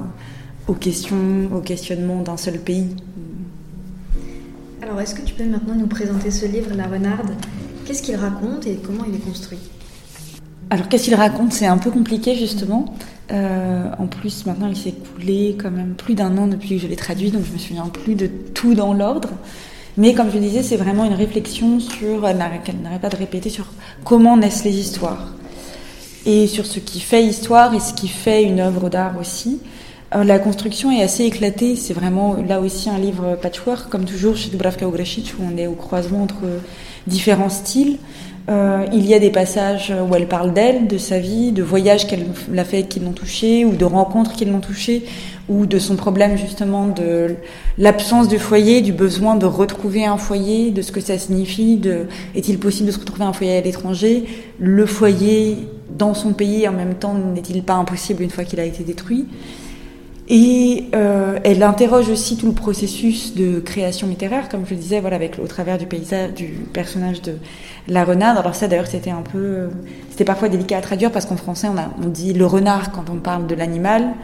aux 0.67 0.73
questions, 0.73 1.49
aux 1.53 1.61
questionnements 1.61 2.21
d'un 2.21 2.37
seul 2.37 2.59
pays. 2.59 2.95
Alors, 4.81 4.99
est-ce 4.99 5.15
que 5.15 5.21
tu 5.21 5.33
peux 5.33 5.45
maintenant 5.45 5.75
nous 5.75 5.87
présenter 5.87 6.31
ce 6.31 6.45
livre, 6.45 6.71
La 6.75 6.87
Renarde? 6.87 7.31
Qu'est-ce 7.85 8.03
qu'il 8.03 8.15
raconte 8.15 8.67
et 8.67 8.75
comment 8.75 9.03
il 9.07 9.15
est 9.15 9.19
construit? 9.19 9.59
Alors 10.69 10.89
qu'est-ce 10.89 11.05
qu'il 11.05 11.15
raconte? 11.15 11.53
C'est 11.53 11.65
un 11.65 11.77
peu 11.77 11.91
compliqué 11.91 12.35
justement. 12.35 12.93
Euh, 13.31 13.89
en 13.97 14.07
plus, 14.07 14.45
maintenant, 14.45 14.67
il 14.67 14.75
s'est 14.75 14.89
écoulé 14.89 15.55
quand 15.61 15.71
même 15.71 15.93
plus 15.95 16.15
d'un 16.15 16.37
an 16.37 16.47
depuis 16.47 16.75
que 16.75 16.79
je 16.79 16.87
l'ai 16.87 16.95
traduit, 16.95 17.31
donc 17.31 17.43
je 17.45 17.53
me 17.53 17.57
souviens 17.57 17.85
plus 17.87 18.15
de 18.15 18.27
tout 18.27 18.73
dans 18.73 18.93
l'ordre. 18.93 19.29
Mais 19.97 20.13
comme 20.13 20.31
je 20.31 20.37
disais, 20.37 20.61
c'est 20.61 20.77
vraiment 20.77 21.05
une 21.05 21.13
réflexion 21.13 21.79
sur, 21.79 22.21
qu'elle 22.21 22.37
n'arrête 22.81 23.01
pas 23.01 23.09
de 23.09 23.15
répéter, 23.15 23.49
sur 23.49 23.65
comment 24.03 24.37
naissent 24.37 24.63
les 24.63 24.77
histoires. 24.77 25.33
Et 26.25 26.45
sur 26.45 26.65
ce 26.65 26.79
qui 26.79 26.99
fait 26.99 27.23
histoire 27.23 27.73
et 27.73 27.79
ce 27.79 27.93
qui 27.93 28.07
fait 28.07 28.43
une 28.43 28.59
œuvre 28.59 28.89
d'art 28.89 29.17
aussi. 29.19 29.59
Euh, 30.15 30.23
la 30.23 30.39
construction 30.39 30.91
est 30.91 31.01
assez 31.01 31.23
éclatée, 31.23 31.75
c'est 31.75 31.93
vraiment 31.93 32.37
là 32.47 32.61
aussi 32.61 32.89
un 32.89 32.97
livre 32.97 33.37
patchwork, 33.41 33.89
comme 33.89 34.05
toujours 34.05 34.37
chez 34.37 34.49
Dubravka 34.49 34.87
Ogresic, 34.87 35.33
où 35.39 35.43
on 35.43 35.57
est 35.57 35.67
au 35.67 35.73
croisement 35.73 36.23
entre 36.23 36.43
différents 37.07 37.49
styles. 37.49 37.97
Euh, 38.49 38.85
il 38.93 39.05
y 39.05 39.13
a 39.13 39.19
des 39.19 39.29
passages 39.29 39.91
où 39.91 40.15
elle 40.15 40.27
parle 40.27 40.53
d'elle, 40.53 40.87
de 40.87 40.97
sa 40.97 41.19
vie, 41.19 41.51
de 41.51 41.63
voyages 41.63 42.07
qu'elle 42.07 42.25
a 42.57 42.63
fait 42.63 42.83
qui 42.83 43.01
l'ont 43.01 43.11
touchée, 43.11 43.65
ou 43.65 43.75
de 43.75 43.83
rencontres 43.83 44.33
qui 44.33 44.45
l'ont 44.45 44.61
touchée, 44.61 45.03
ou 45.49 45.65
de 45.65 45.79
son 45.79 45.97
problème 45.97 46.37
justement 46.37 46.87
de 46.87 47.35
l'absence 47.77 48.29
de 48.29 48.37
foyer, 48.37 48.81
du 48.81 48.93
besoin 48.93 49.35
de 49.35 49.45
retrouver 49.45 50.05
un 50.05 50.17
foyer, 50.17 50.71
de 50.71 50.81
ce 50.81 50.93
que 50.93 51.01
ça 51.01 51.17
signifie, 51.17 51.75
de 51.75 52.05
est-il 52.35 52.57
possible 52.57 52.87
de 52.87 52.93
se 52.93 52.99
retrouver 52.99 53.25
un 53.25 53.33
foyer 53.33 53.57
à 53.57 53.61
l'étranger, 53.61 54.23
le 54.59 54.85
foyer 54.85 55.57
dans 55.89 56.13
son 56.13 56.31
pays 56.31 56.67
en 56.69 56.73
même 56.73 56.95
temps 56.95 57.15
n'est-il 57.15 57.63
pas 57.63 57.73
impossible 57.73 58.23
une 58.23 58.29
fois 58.29 58.45
qu'il 58.45 58.61
a 58.61 58.65
été 58.65 58.83
détruit? 58.83 59.25
Et 60.29 60.86
euh, 60.93 61.39
elle 61.43 61.63
interroge 61.63 62.10
aussi 62.10 62.36
tout 62.36 62.48
le 62.48 62.53
processus 62.53 63.34
de 63.34 63.60
création 63.60 64.07
littéraire, 64.07 64.50
comme 64.50 64.65
je 64.65 64.72
le 64.72 64.79
disais, 64.79 65.00
voilà, 65.00 65.15
avec 65.15 65.39
au 65.39 65.48
travers 65.48 65.77
du 65.77 65.86
paysage, 65.86 66.34
du 66.34 66.48
personnage 66.74 67.22
de 67.22 67.38
la 67.88 68.03
renarde. 68.03 68.38
Alors 68.38 68.53
ça, 68.53 68.67
d'ailleurs, 68.67 68.88
c'était 68.88 69.10
un 69.10 69.22
peu, 69.22 69.69
c'était 70.10 70.25
parfois 70.25 70.50
délicat 70.50 70.77
à 70.77 70.81
traduire 70.81 71.12
parce 71.12 71.25
qu'en 71.25 71.38
français, 71.38 71.67
on, 71.74 71.77
a, 71.77 71.93
on 72.03 72.10
dit 72.10 72.34
le 72.34 72.46
renard 72.46 72.91
quand 72.91 73.10
on 73.10 73.17
parle 73.17 73.48
de 73.48 73.55
l'animal. 73.55 74.15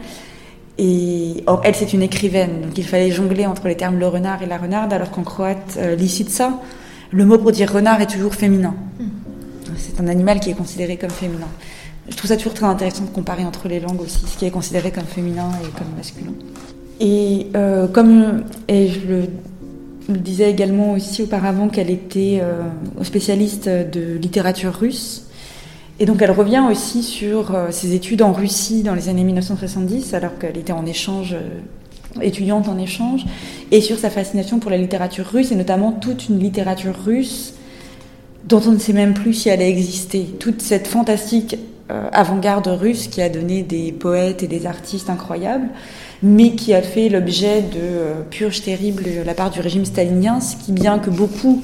Et 0.76 1.44
or, 1.46 1.62
elle, 1.64 1.74
c'est 1.74 1.92
une 1.92 2.02
écrivaine, 2.02 2.62
donc 2.62 2.76
il 2.76 2.84
fallait 2.84 3.10
jongler 3.10 3.46
entre 3.46 3.68
les 3.68 3.76
termes 3.76 3.98
le 3.98 4.08
renard 4.08 4.42
et 4.42 4.46
la 4.46 4.58
renarde, 4.58 4.92
alors 4.92 5.10
qu'en 5.10 5.22
croate, 5.22 5.78
euh, 5.78 5.96
ça, 6.28 6.60
le 7.12 7.24
mot 7.24 7.38
pour 7.38 7.52
dire 7.52 7.72
renard 7.72 8.00
est 8.00 8.10
toujours 8.10 8.34
féminin. 8.34 8.74
Hmm. 8.98 9.04
C'est 9.76 10.00
un 10.00 10.08
animal 10.08 10.40
qui 10.40 10.50
est 10.50 10.54
considéré 10.54 10.96
comme 10.96 11.10
féminin. 11.10 11.48
Je 12.08 12.16
trouve 12.16 12.28
ça 12.28 12.36
toujours 12.36 12.54
très 12.54 12.66
intéressant 12.66 13.04
de 13.04 13.10
comparer 13.10 13.44
entre 13.44 13.68
les 13.68 13.80
langues 13.80 14.00
aussi, 14.00 14.26
ce 14.26 14.38
qui 14.38 14.44
est 14.44 14.50
considéré 14.50 14.90
comme 14.90 15.04
féminin 15.04 15.50
et 15.62 15.78
comme 15.78 15.88
masculin. 15.96 16.32
Et 17.00 17.48
euh, 17.56 17.88
comme 17.88 18.44
et 18.68 18.88
je 18.88 19.00
le, 19.08 19.28
disais 20.08 20.50
également 20.50 20.92
aussi 20.92 21.22
auparavant 21.22 21.68
qu'elle 21.68 21.90
était 21.90 22.40
euh, 22.42 22.62
spécialiste 23.02 23.68
de 23.68 24.16
littérature 24.18 24.74
russe, 24.74 25.26
et 25.98 26.06
donc 26.06 26.20
elle 26.20 26.30
revient 26.30 26.62
aussi 26.70 27.02
sur 27.02 27.54
euh, 27.54 27.70
ses 27.70 27.94
études 27.94 28.20
en 28.20 28.32
Russie 28.32 28.82
dans 28.82 28.94
les 28.94 29.08
années 29.08 29.24
1970, 29.24 30.12
alors 30.12 30.38
qu'elle 30.38 30.58
était 30.58 30.72
en 30.72 30.84
échange 30.84 31.36
étudiante 32.20 32.68
en 32.68 32.78
échange, 32.78 33.24
et 33.72 33.80
sur 33.80 33.98
sa 33.98 34.10
fascination 34.10 34.58
pour 34.58 34.70
la 34.70 34.76
littérature 34.76 35.26
russe, 35.26 35.50
et 35.50 35.56
notamment 35.56 35.90
toute 35.90 36.28
une 36.28 36.38
littérature 36.38 36.94
russe 37.04 37.54
dont 38.46 38.60
on 38.66 38.72
ne 38.72 38.78
sait 38.78 38.92
même 38.92 39.14
plus 39.14 39.32
si 39.32 39.48
elle 39.48 39.62
a 39.62 39.66
existé. 39.66 40.26
Toute 40.38 40.60
cette 40.60 40.86
fantastique 40.86 41.56
avant-garde 41.88 42.66
russe 42.66 43.08
qui 43.08 43.20
a 43.20 43.28
donné 43.28 43.62
des 43.62 43.92
poètes 43.92 44.42
et 44.42 44.46
des 44.46 44.66
artistes 44.66 45.10
incroyables, 45.10 45.68
mais 46.22 46.52
qui 46.52 46.72
a 46.72 46.80
fait 46.80 47.08
l'objet 47.10 47.60
de 47.60 47.78
euh, 47.78 48.22
purges 48.30 48.62
terribles 48.62 49.04
de 49.04 49.22
la 49.22 49.34
part 49.34 49.50
du 49.50 49.60
régime 49.60 49.84
stalinien, 49.84 50.40
ce 50.40 50.56
qui, 50.56 50.72
bien 50.72 50.98
que 50.98 51.10
beaucoup 51.10 51.62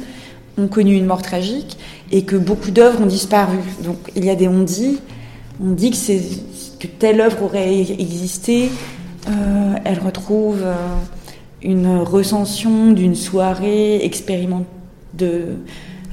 ont 0.58 0.68
connu 0.68 0.94
une 0.94 1.06
mort 1.06 1.22
tragique 1.22 1.78
et 2.12 2.24
que 2.24 2.36
beaucoup 2.36 2.70
d'œuvres 2.70 3.00
ont 3.00 3.06
disparu. 3.06 3.58
Donc 3.82 3.96
il 4.14 4.24
y 4.24 4.30
a 4.30 4.34
des 4.34 4.48
on 4.48 4.62
dit, 4.62 5.00
on 5.64 5.70
dit 5.70 5.90
que, 5.90 6.78
que 6.78 6.86
telle 6.86 7.22
œuvre 7.22 7.42
aurait 7.44 7.80
existé, 7.80 8.70
euh, 9.28 9.74
elle 9.84 10.00
retrouve 10.00 10.64
une 11.62 11.98
recension 11.98 12.92
d'une 12.92 13.14
soirée 13.14 14.04
expérimentale 14.04 14.66
de 15.14 15.56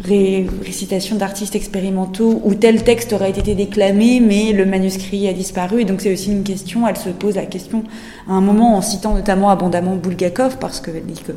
récitation 0.04 1.16
d'artistes 1.16 1.56
expérimentaux 1.56 2.42
où 2.44 2.54
tel 2.54 2.84
texte 2.84 3.14
aurait 3.14 3.32
été 3.32 3.56
déclamé, 3.56 4.20
mais 4.20 4.54
le 4.54 4.66
manuscrit 4.66 5.28
a 5.28 5.34
disparu. 5.34 5.82
Et 5.82 5.86
donc 5.86 6.02
c'est 6.02 6.14
aussi 6.14 6.32
une 6.32 6.44
question, 6.44 6.88
elle 6.88 6.98
se 6.98 7.10
pose 7.10 7.36
la 7.36 7.46
question 7.46 7.84
à 8.28 8.34
un 8.34 8.42
moment 8.42 8.78
en 8.78 8.82
citant 8.82 9.16
notamment 9.16 9.50
abondamment 9.50 9.96
Bulgakov, 9.96 10.58
parce 10.60 10.80
qu'elle 10.80 11.06
dit 11.06 11.22
que 11.22 11.34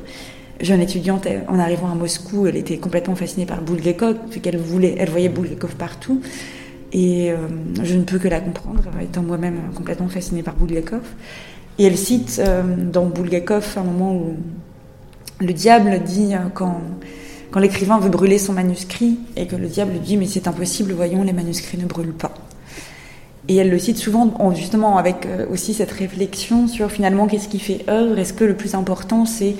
jeune 0.60 0.80
étudiante, 0.80 1.26
en 1.48 1.58
arrivant 1.58 1.90
à 1.90 1.94
Moscou, 1.94 2.46
elle 2.46 2.56
était 2.56 2.76
complètement 2.76 3.14
fascinée 3.14 3.46
par 3.46 3.62
Bulgakov, 3.62 4.16
qu'elle 4.42 4.58
voulait, 4.58 4.94
elle 4.98 5.10
voyait 5.10 5.28
Bulgakov 5.28 5.76
partout. 5.76 6.20
Et 6.92 7.30
euh, 7.30 7.36
je 7.82 7.94
ne 7.94 8.02
peux 8.02 8.18
que 8.18 8.28
la 8.28 8.40
comprendre, 8.40 8.82
étant 9.00 9.22
moi-même 9.22 9.60
complètement 9.74 10.08
fascinée 10.08 10.42
par 10.42 10.54
Bulgakov. 10.54 11.02
Et 11.78 11.84
elle 11.84 11.96
cite 11.96 12.42
euh, 12.44 12.62
dans 12.76 13.06
Bulgakov 13.06 13.74
un 13.76 13.84
moment 13.84 14.14
où 14.14 14.36
le 15.38 15.52
diable 15.52 16.00
dit 16.04 16.34
euh, 16.34 16.48
quand 16.52 16.80
quand 17.50 17.60
l'écrivain 17.60 17.98
veut 17.98 18.10
brûler 18.10 18.38
son 18.38 18.52
manuscrit 18.52 19.18
et 19.36 19.46
que 19.46 19.56
le 19.56 19.66
diable 19.66 19.92
lui 19.92 20.00
dit 20.00 20.16
mais 20.16 20.26
c'est 20.26 20.48
impossible, 20.48 20.92
voyons, 20.92 21.22
les 21.22 21.32
manuscrits 21.32 21.78
ne 21.78 21.86
brûlent 21.86 22.12
pas. 22.12 22.32
Et 23.48 23.56
elle 23.56 23.70
le 23.70 23.78
cite 23.78 23.96
souvent 23.96 24.32
justement 24.54 24.96
avec 24.96 25.26
euh, 25.26 25.46
aussi 25.50 25.74
cette 25.74 25.90
réflexion 25.90 26.68
sur 26.68 26.90
finalement 26.90 27.26
qu'est-ce 27.26 27.48
qui 27.48 27.58
fait 27.58 27.84
œuvre, 27.88 28.18
est-ce 28.18 28.32
que 28.32 28.44
le 28.44 28.54
plus 28.54 28.74
important 28.74 29.24
c'est 29.24 29.56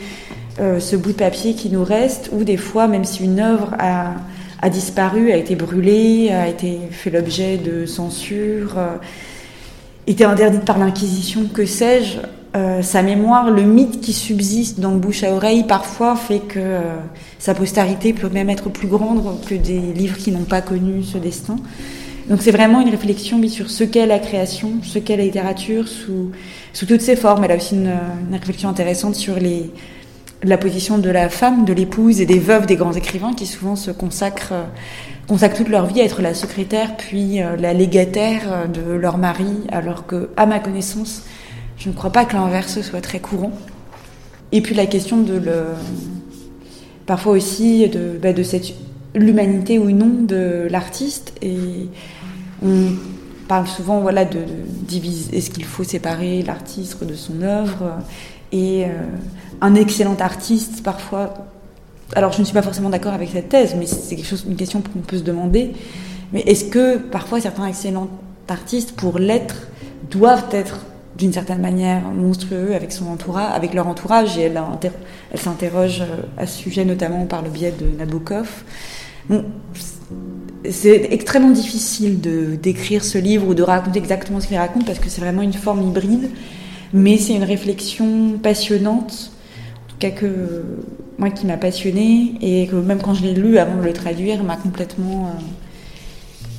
euh, 0.61 0.79
ce 0.79 0.97
bout 0.97 1.13
de 1.13 1.17
papier 1.17 1.55
qui 1.55 1.71
nous 1.71 1.83
reste? 1.83 2.31
Ou 2.33 2.45
des 2.45 2.57
fois 2.57 2.87
même 2.87 3.05
si 3.05 3.25
une 3.25 3.41
œuvre 3.41 3.75
a, 3.79 4.69
disparu, 4.69 5.33
a 5.33 5.37
été 5.37 5.57
brûlée, 5.57 6.31
a 6.31 6.47
été 6.47 6.79
fait 6.91 7.11
l'objet 7.11 7.57
de 7.57 7.87
censure, 7.87 8.79
euh, 8.79 8.97
était 10.07 10.25
interdite 10.25 10.65
par 10.65 10.79
l'Inquisition, 10.79 11.47
que 11.53 11.67
sais-je, 11.67 12.19
euh, 12.57 12.83
sa 12.83 13.03
mémoire, 13.03 13.51
le 13.51 13.63
mythe 13.63 14.01
qui 14.01 14.13
subsiste 14.13 14.81
dans 14.81 14.91
le 14.91 14.99
bouche 14.99 15.23
à 15.23 15.33
oreille, 15.33 15.65
parfois 15.65 16.17
fait 16.17 16.41
que 16.41 16.59
euh, 16.59 16.81
sa 17.39 17.55
postérité 17.55 18.13
peut 18.13 18.29
même 18.29 18.51
être 18.51 18.71
plus 18.71 18.89
grande 18.89 19.23
que 19.47 19.55
des 19.55 19.79
livres 19.79 20.17
qui 20.17 20.33
n'ont 20.33 20.41
pas 20.41 20.61
connu 20.61 21.05
ce 21.05 21.19
destin. 21.19 21.57
Donc 22.29 22.43
c'est 22.43 22.51
vraiment 22.51 22.81
une 22.81 22.91
réflexion 22.91 23.41
sur 23.49 23.71
ce 23.71 23.85
qu'est 23.85 24.07
la 24.07 24.19
création, 24.19 24.73
ce 24.83 24.99
qu'est 24.99 25.17
la 25.17 25.25
littérature 25.25 25.87
sous 25.87 26.33
toutes 26.87 27.01
ses 27.01 27.17
formes. 27.17 27.45
Elle 27.45 27.53
a 27.53 27.57
aussi 27.57 27.75
une, 27.75 27.93
réflexion 28.33 28.69
intéressante 28.69 29.15
sur 29.15 29.37
les, 29.37 29.71
la 30.43 30.59
position 30.59 30.99
de 30.99 31.11
la 31.11 31.29
femme, 31.29 31.65
de 31.65 31.73
l'épouse 31.73 32.21
et 32.21 32.27
des 32.27 32.39
veuves 32.39 32.67
des 32.67 32.77
grands 32.77 32.93
écrivains 32.93 33.35
qui 33.35 33.47
souvent 33.47 33.77
se 33.77 33.91
consacrent, 33.91 34.53
euh, 34.53 35.49
toute 35.57 35.69
leur 35.69 35.87
vie 35.87 36.01
à 36.01 36.05
être 36.05 36.23
la 36.23 36.35
secrétaire 36.35 36.97
puis 36.97 37.39
la 37.59 37.73
légataire 37.73 38.69
de 38.69 38.95
leur 38.95 39.17
mari, 39.17 39.59
alors 39.71 40.05
que, 40.05 40.31
à 40.37 40.45
ma 40.45 40.59
connaissance, 40.59 41.23
je 41.79 41.89
ne 41.89 41.95
crois 41.95 42.11
pas 42.11 42.25
que 42.25 42.35
l'inverse 42.35 42.81
soit 42.81 43.01
très 43.01 43.21
courant. 43.21 43.53
Et 44.51 44.61
puis 44.61 44.75
la 44.75 44.87
question 44.87 45.19
de 45.19 45.35
le, 45.35 45.67
parfois 47.07 47.33
aussi 47.33 47.89
de, 47.89 48.19
bah, 48.21 48.31
cette 48.43 48.75
l'humanité 49.15 49.79
ou 49.79 49.91
non 49.91 50.23
de 50.23 50.69
l'artiste 50.71 51.33
et 51.43 51.89
on 52.63 52.93
parle 53.49 53.67
souvent 53.67 54.01
voilà 54.01 54.25
de, 54.25 54.41
diviser 54.83 55.37
est-ce 55.37 55.51
qu'il 55.51 55.65
faut 55.65 55.83
séparer 55.83 56.43
l'artiste 56.43 57.03
de 57.05 57.15
son 57.15 57.43
œuvre? 57.43 57.99
Et 58.53 58.85
euh, 58.85 58.89
un 59.61 59.75
excellent 59.75 60.17
artiste 60.17 60.83
parfois 60.83 61.35
alors 62.15 62.33
je 62.33 62.41
ne 62.41 62.45
suis 62.45 62.55
pas 62.55 62.63
forcément 62.63 62.91
d'accord 62.91 63.13
avec 63.13 63.31
cette 63.31 63.49
thèse 63.49 63.75
mais 63.79 63.87
c'est 63.87 64.17
quelque 64.17 64.27
chose 64.27 64.45
une 64.49 64.57
question 64.57 64.83
qu'on 64.83 65.01
peut 65.01 65.19
se 65.19 65.23
demander 65.23 65.73
mais 66.33 66.41
est-ce 66.41 66.65
que 66.65 66.97
parfois 66.97 67.41
certains 67.41 67.67
excellents 67.67 68.09
artistes 68.49 68.93
pour 68.93 69.19
l'être 69.19 69.69
doivent 70.11 70.49
être 70.53 70.81
d'une 71.17 71.33
certaine 71.33 71.61
manière 71.61 72.03
monstrueux 72.03 72.75
avec 72.75 72.93
son 72.93 73.07
entourage, 73.09 73.55
avec 73.55 73.75
leur 73.75 73.87
entourage, 73.87 74.39
et 74.39 74.43
elle, 74.43 74.61
s'interroge 75.35 76.01
euh, 76.01 76.23
à 76.39 76.47
ce 76.47 76.57
sujet 76.59 76.85
notamment 76.85 77.27
par 77.27 77.43
le 77.43 77.51
biais 77.51 77.75
de 77.79 77.87
Nabokov. 77.99 78.65
c'est 80.69 81.09
extrêmement 81.13 81.51
difficile 81.51 82.21
de 82.21 82.57
d'écrire 82.57 83.05
ce 83.05 83.19
livre 83.19 83.49
ou 83.49 83.55
de 83.55 83.63
raconter 83.63 83.99
exactement 83.99 84.41
ce 84.41 84.47
qu'il 84.47 84.57
raconte 84.57 84.87
parce 84.87 84.99
que 84.99 85.09
c'est 85.09 85.21
vraiment 85.21 85.43
une 85.43 85.53
forme 85.53 85.83
hybride, 85.89 86.31
mais 86.93 87.19
c'est 87.19 87.35
une 87.35 87.45
réflexion 87.45 88.39
passionnante, 88.43 89.31
cas 90.01 90.11
que 90.11 90.65
moi 91.19 91.31
qui 91.31 91.47
m'a 91.47 91.57
passionnée 91.57 92.33
et 92.41 92.67
que 92.67 92.77
même 92.77 93.01
quand 93.01 93.15
je 93.15 93.23
l'ai 93.23 93.35
lu 93.35 93.59
avant 93.59 93.77
de 93.77 93.85
le 93.85 93.93
traduire, 93.93 94.43
m'a 94.43 94.57
complètement 94.57 95.27
euh, 95.27 95.41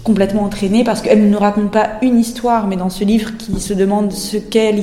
complètement 0.03 0.43
entraînée 0.43 0.83
parce 0.83 1.01
qu'elle 1.01 1.23
ne 1.23 1.29
nous 1.29 1.39
raconte 1.39 1.71
pas 1.71 1.97
une 2.01 2.19
histoire, 2.19 2.67
mais 2.67 2.75
dans 2.75 2.89
ce 2.89 3.03
livre 3.03 3.37
qui 3.37 3.59
se 3.59 3.73
demande 3.73 4.11
ce 4.11 4.37
qu'est 4.37 4.73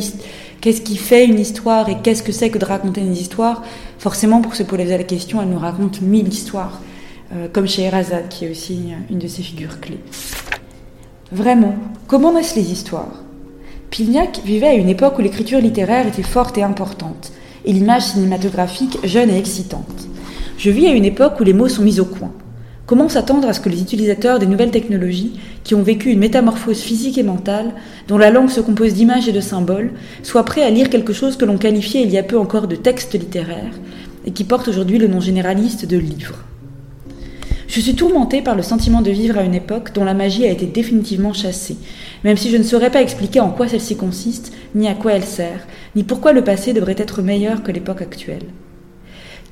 qu'est-ce 0.60 0.80
qui 0.80 0.96
fait 0.96 1.24
une 1.24 1.38
histoire 1.38 1.88
et 1.88 1.96
qu'est-ce 2.02 2.22
que 2.22 2.32
c'est 2.32 2.50
que 2.50 2.58
de 2.58 2.64
raconter 2.64 3.00
une 3.00 3.12
histoire, 3.12 3.62
forcément 3.98 4.40
pour 4.40 4.54
se 4.54 4.64
poser 4.64 4.84
la 4.84 5.04
question, 5.04 5.40
elle 5.40 5.48
nous 5.48 5.58
raconte 5.58 6.02
mille 6.02 6.28
histoires, 6.28 6.80
euh, 7.32 7.46
comme 7.52 7.68
chez 7.68 7.82
Erazad 7.82 8.28
qui 8.28 8.44
est 8.44 8.50
aussi 8.50 8.90
une 9.10 9.18
de 9.18 9.28
ses 9.28 9.42
figures 9.42 9.80
clés. 9.80 10.00
Vraiment, 11.30 11.76
comment 12.08 12.32
naissent 12.32 12.56
les 12.56 12.72
histoires? 12.72 13.22
Pilniak 13.90 14.40
vivait 14.44 14.68
à 14.68 14.74
une 14.74 14.88
époque 14.88 15.18
où 15.18 15.22
l'écriture 15.22 15.60
littéraire 15.60 16.06
était 16.06 16.22
forte 16.22 16.58
et 16.58 16.62
importante, 16.62 17.32
et 17.68 17.72
l'image 17.72 18.02
cinématographique 18.02 18.98
jeune 19.04 19.30
et 19.30 19.38
excitante. 19.38 20.08
Je 20.56 20.70
vis 20.70 20.88
à 20.88 20.92
une 20.92 21.04
époque 21.04 21.38
où 21.38 21.44
les 21.44 21.52
mots 21.52 21.68
sont 21.68 21.82
mis 21.82 22.00
au 22.00 22.04
coin 22.04 22.32
Comment 22.86 23.10
s'attendre 23.10 23.46
à 23.46 23.52
ce 23.52 23.60
que 23.60 23.68
les 23.68 23.82
utilisateurs 23.82 24.38
des 24.38 24.46
nouvelles 24.46 24.70
technologies, 24.70 25.38
qui 25.62 25.74
ont 25.74 25.82
vécu 25.82 26.10
une 26.10 26.20
métamorphose 26.20 26.80
physique 26.80 27.18
et 27.18 27.22
mentale, 27.22 27.74
dont 28.08 28.16
la 28.16 28.30
langue 28.30 28.48
se 28.48 28.62
compose 28.62 28.94
d'images 28.94 29.28
et 29.28 29.32
de 29.32 29.42
symboles, 29.42 29.92
soient 30.22 30.46
prêts 30.46 30.62
à 30.62 30.70
lire 30.70 30.88
quelque 30.88 31.12
chose 31.12 31.36
que 31.36 31.44
l'on 31.44 31.58
qualifiait 31.58 32.00
il 32.00 32.10
y 32.10 32.16
a 32.16 32.22
peu 32.22 32.38
encore 32.38 32.66
de 32.66 32.76
texte 32.76 33.12
littéraire, 33.12 33.74
et 34.24 34.30
qui 34.30 34.44
porte 34.44 34.68
aujourd'hui 34.68 34.96
le 34.96 35.06
nom 35.06 35.20
généraliste 35.20 35.84
de 35.84 35.98
livre 35.98 36.47
Je 37.68 37.82
suis 37.82 37.94
tourmentée 37.94 38.40
par 38.40 38.54
le 38.54 38.62
sentiment 38.62 39.02
de 39.02 39.10
vivre 39.10 39.36
à 39.36 39.42
une 39.42 39.54
époque 39.54 39.92
dont 39.92 40.02
la 40.02 40.14
magie 40.14 40.46
a 40.46 40.50
été 40.50 40.64
définitivement 40.64 41.34
chassée, 41.34 41.76
même 42.24 42.38
si 42.38 42.50
je 42.50 42.56
ne 42.56 42.62
saurais 42.62 42.90
pas 42.90 43.02
expliquer 43.02 43.40
en 43.40 43.50
quoi 43.50 43.68
celle-ci 43.68 43.94
consiste, 43.94 44.54
ni 44.74 44.88
à 44.88 44.94
quoi 44.94 45.12
elle 45.12 45.22
sert, 45.22 45.66
ni 45.94 46.02
pourquoi 46.02 46.32
le 46.32 46.42
passé 46.42 46.72
devrait 46.72 46.96
être 46.96 47.20
meilleur 47.20 47.62
que 47.62 47.70
l'époque 47.70 48.00
actuelle. 48.00 48.46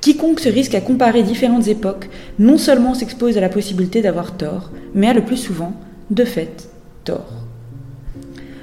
Quiconque 0.01 0.39
se 0.39 0.49
risque 0.49 0.73
à 0.73 0.81
comparer 0.81 1.21
différentes 1.21 1.67
époques 1.67 2.09
non 2.39 2.57
seulement 2.57 2.95
s'expose 2.95 3.37
à 3.37 3.41
la 3.41 3.49
possibilité 3.49 4.01
d'avoir 4.01 4.35
tort, 4.35 4.71
mais 4.95 5.07
a 5.07 5.13
le 5.13 5.23
plus 5.23 5.37
souvent, 5.37 5.73
de 6.09 6.25
fait, 6.25 6.69
tort. 7.03 7.45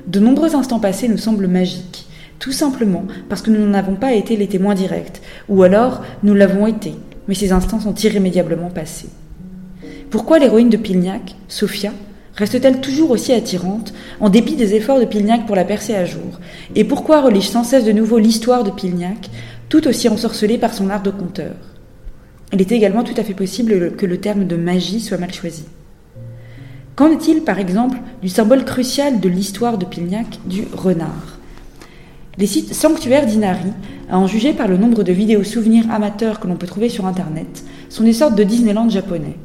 De 0.08 0.18
nombreux 0.18 0.56
instants 0.56 0.80
passés 0.80 1.06
nous 1.06 1.16
semblent 1.16 1.46
magiques, 1.46 2.06
tout 2.40 2.52
simplement 2.52 3.04
parce 3.28 3.40
que 3.40 3.50
nous 3.50 3.64
n'en 3.64 3.74
avons 3.74 3.94
pas 3.94 4.14
été 4.14 4.36
les 4.36 4.48
témoins 4.48 4.74
directs, 4.74 5.22
ou 5.48 5.62
alors 5.62 6.02
nous 6.24 6.34
l'avons 6.34 6.66
été, 6.66 6.94
mais 7.28 7.34
ces 7.34 7.52
instants 7.52 7.78
sont 7.78 7.94
irrémédiablement 7.94 8.70
passés. 8.70 9.10
Pourquoi 10.14 10.38
l'héroïne 10.38 10.70
de 10.70 10.76
Pilniak, 10.76 11.34
Sophia, 11.48 11.90
reste-t-elle 12.36 12.80
toujours 12.80 13.10
aussi 13.10 13.32
attirante, 13.32 13.92
en 14.20 14.28
dépit 14.28 14.54
des 14.54 14.76
efforts 14.76 15.00
de 15.00 15.06
Pilniak 15.06 15.44
pour 15.44 15.56
la 15.56 15.64
percer 15.64 15.92
à 15.96 16.04
jour? 16.04 16.38
Et 16.76 16.84
pourquoi 16.84 17.20
relige 17.20 17.48
sans 17.48 17.64
cesse 17.64 17.84
de 17.84 17.90
nouveau 17.90 18.20
l'histoire 18.20 18.62
de 18.62 18.70
Pilniak, 18.70 19.28
tout 19.68 19.88
aussi 19.88 20.08
ensorcelé 20.08 20.56
par 20.56 20.72
son 20.72 20.88
art 20.88 21.02
de 21.02 21.10
conteur? 21.10 21.56
Il 22.52 22.60
est 22.60 22.70
également 22.70 23.02
tout 23.02 23.16
à 23.16 23.24
fait 23.24 23.34
possible 23.34 23.96
que 23.96 24.06
le 24.06 24.18
terme 24.18 24.46
de 24.46 24.54
magie 24.54 25.00
soit 25.00 25.18
mal 25.18 25.34
choisi. 25.34 25.64
Qu'en 26.94 27.10
est-il, 27.10 27.40
par 27.42 27.58
exemple, 27.58 27.98
du 28.22 28.28
symbole 28.28 28.64
crucial 28.64 29.18
de 29.18 29.28
l'histoire 29.28 29.78
de 29.78 29.84
Pilniak, 29.84 30.38
du 30.46 30.62
renard? 30.76 31.40
Les 32.38 32.46
sites 32.46 32.72
sanctuaires 32.72 33.26
d'Inari, 33.26 33.72
à 34.08 34.16
en 34.16 34.28
juger 34.28 34.52
par 34.52 34.68
le 34.68 34.76
nombre 34.76 35.02
de 35.02 35.12
vidéos 35.12 35.42
souvenirs 35.42 35.90
amateurs 35.90 36.38
que 36.38 36.46
l'on 36.46 36.54
peut 36.54 36.68
trouver 36.68 36.88
sur 36.88 37.04
Internet, 37.04 37.64
sont 37.88 38.04
des 38.04 38.12
sortes 38.12 38.36
de 38.36 38.44
Disneyland 38.44 38.88
japonais. 38.88 39.38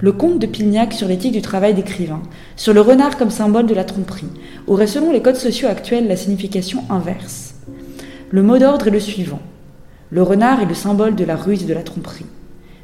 Le 0.00 0.12
conte 0.12 0.38
de 0.38 0.46
Pilniak 0.46 0.92
sur 0.92 1.08
l'éthique 1.08 1.32
du 1.32 1.42
travail 1.42 1.74
d'écrivain, 1.74 2.22
sur 2.54 2.72
le 2.72 2.80
renard 2.80 3.18
comme 3.18 3.30
symbole 3.30 3.66
de 3.66 3.74
la 3.74 3.82
tromperie, 3.82 4.28
aurait 4.68 4.86
selon 4.86 5.10
les 5.10 5.22
codes 5.22 5.34
sociaux 5.34 5.66
actuels 5.68 6.06
la 6.06 6.14
signification 6.14 6.84
inverse. 6.88 7.56
Le 8.30 8.44
mot 8.44 8.58
d'ordre 8.58 8.86
est 8.86 8.92
le 8.92 9.00
suivant. 9.00 9.40
Le 10.10 10.22
renard 10.22 10.62
est 10.62 10.66
le 10.66 10.74
symbole 10.74 11.16
de 11.16 11.24
la 11.24 11.34
ruse 11.34 11.64
et 11.64 11.66
de 11.66 11.74
la 11.74 11.82
tromperie. 11.82 12.26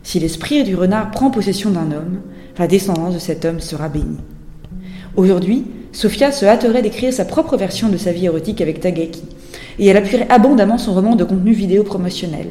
Si 0.03 0.19
l'esprit 0.19 0.65
du 0.65 0.75
renard 0.75 1.13
prend 1.13 1.31
possession 1.31 1.71
d'un 1.71 1.93
homme, 1.93 2.21
la 2.59 2.67
descendance 2.67 3.15
de 3.15 3.21
cet 3.21 3.45
homme 3.45 3.61
sera 3.61 3.89
bénie. 3.89 4.19
Aujourd'hui, 5.15 5.67
Sophia 5.93 6.33
se 6.33 6.45
hâterait 6.45 6.83
d'écrire 6.83 7.13
sa 7.13 7.25
propre 7.25 7.57
version 7.57 7.91
de 7.91 7.97
sa 7.97 8.11
vie 8.11 8.27
érotique 8.27 8.61
avec 8.61 8.81
Tagaki, 8.81 9.23
et 9.79 9.87
elle 9.87 9.97
appuierait 9.97 10.29
abondamment 10.31 10.79
son 10.79 10.93
roman 10.93 11.15
de 11.15 11.23
contenu 11.23 11.53
vidéo 11.53 11.85
promotionnel. 11.85 12.49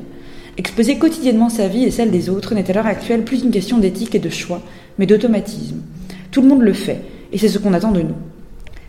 Exposer 0.55 0.99
quotidiennement 0.99 1.49
sa 1.49 1.67
vie 1.67 1.83
et 1.83 1.89
celle 1.89 2.11
des 2.11 2.29
autres 2.29 2.53
n'est 2.53 2.69
à 2.69 2.73
l'heure 2.73 2.85
actuelle 2.85 3.23
plus 3.23 3.41
une 3.41 3.49
question 3.49 3.79
d'éthique 3.79 4.13
et 4.13 4.19
de 4.19 4.29
choix, 4.29 4.61
mais 4.99 5.07
d'automatisme. 5.07 5.77
Tout 6.29 6.43
le 6.43 6.47
monde 6.47 6.61
le 6.61 6.73
fait, 6.73 7.01
et 7.31 7.39
c'est 7.39 7.47
ce 7.47 7.57
qu'on 7.57 7.73
attend 7.73 7.91
de 7.91 8.03
nous. 8.03 8.15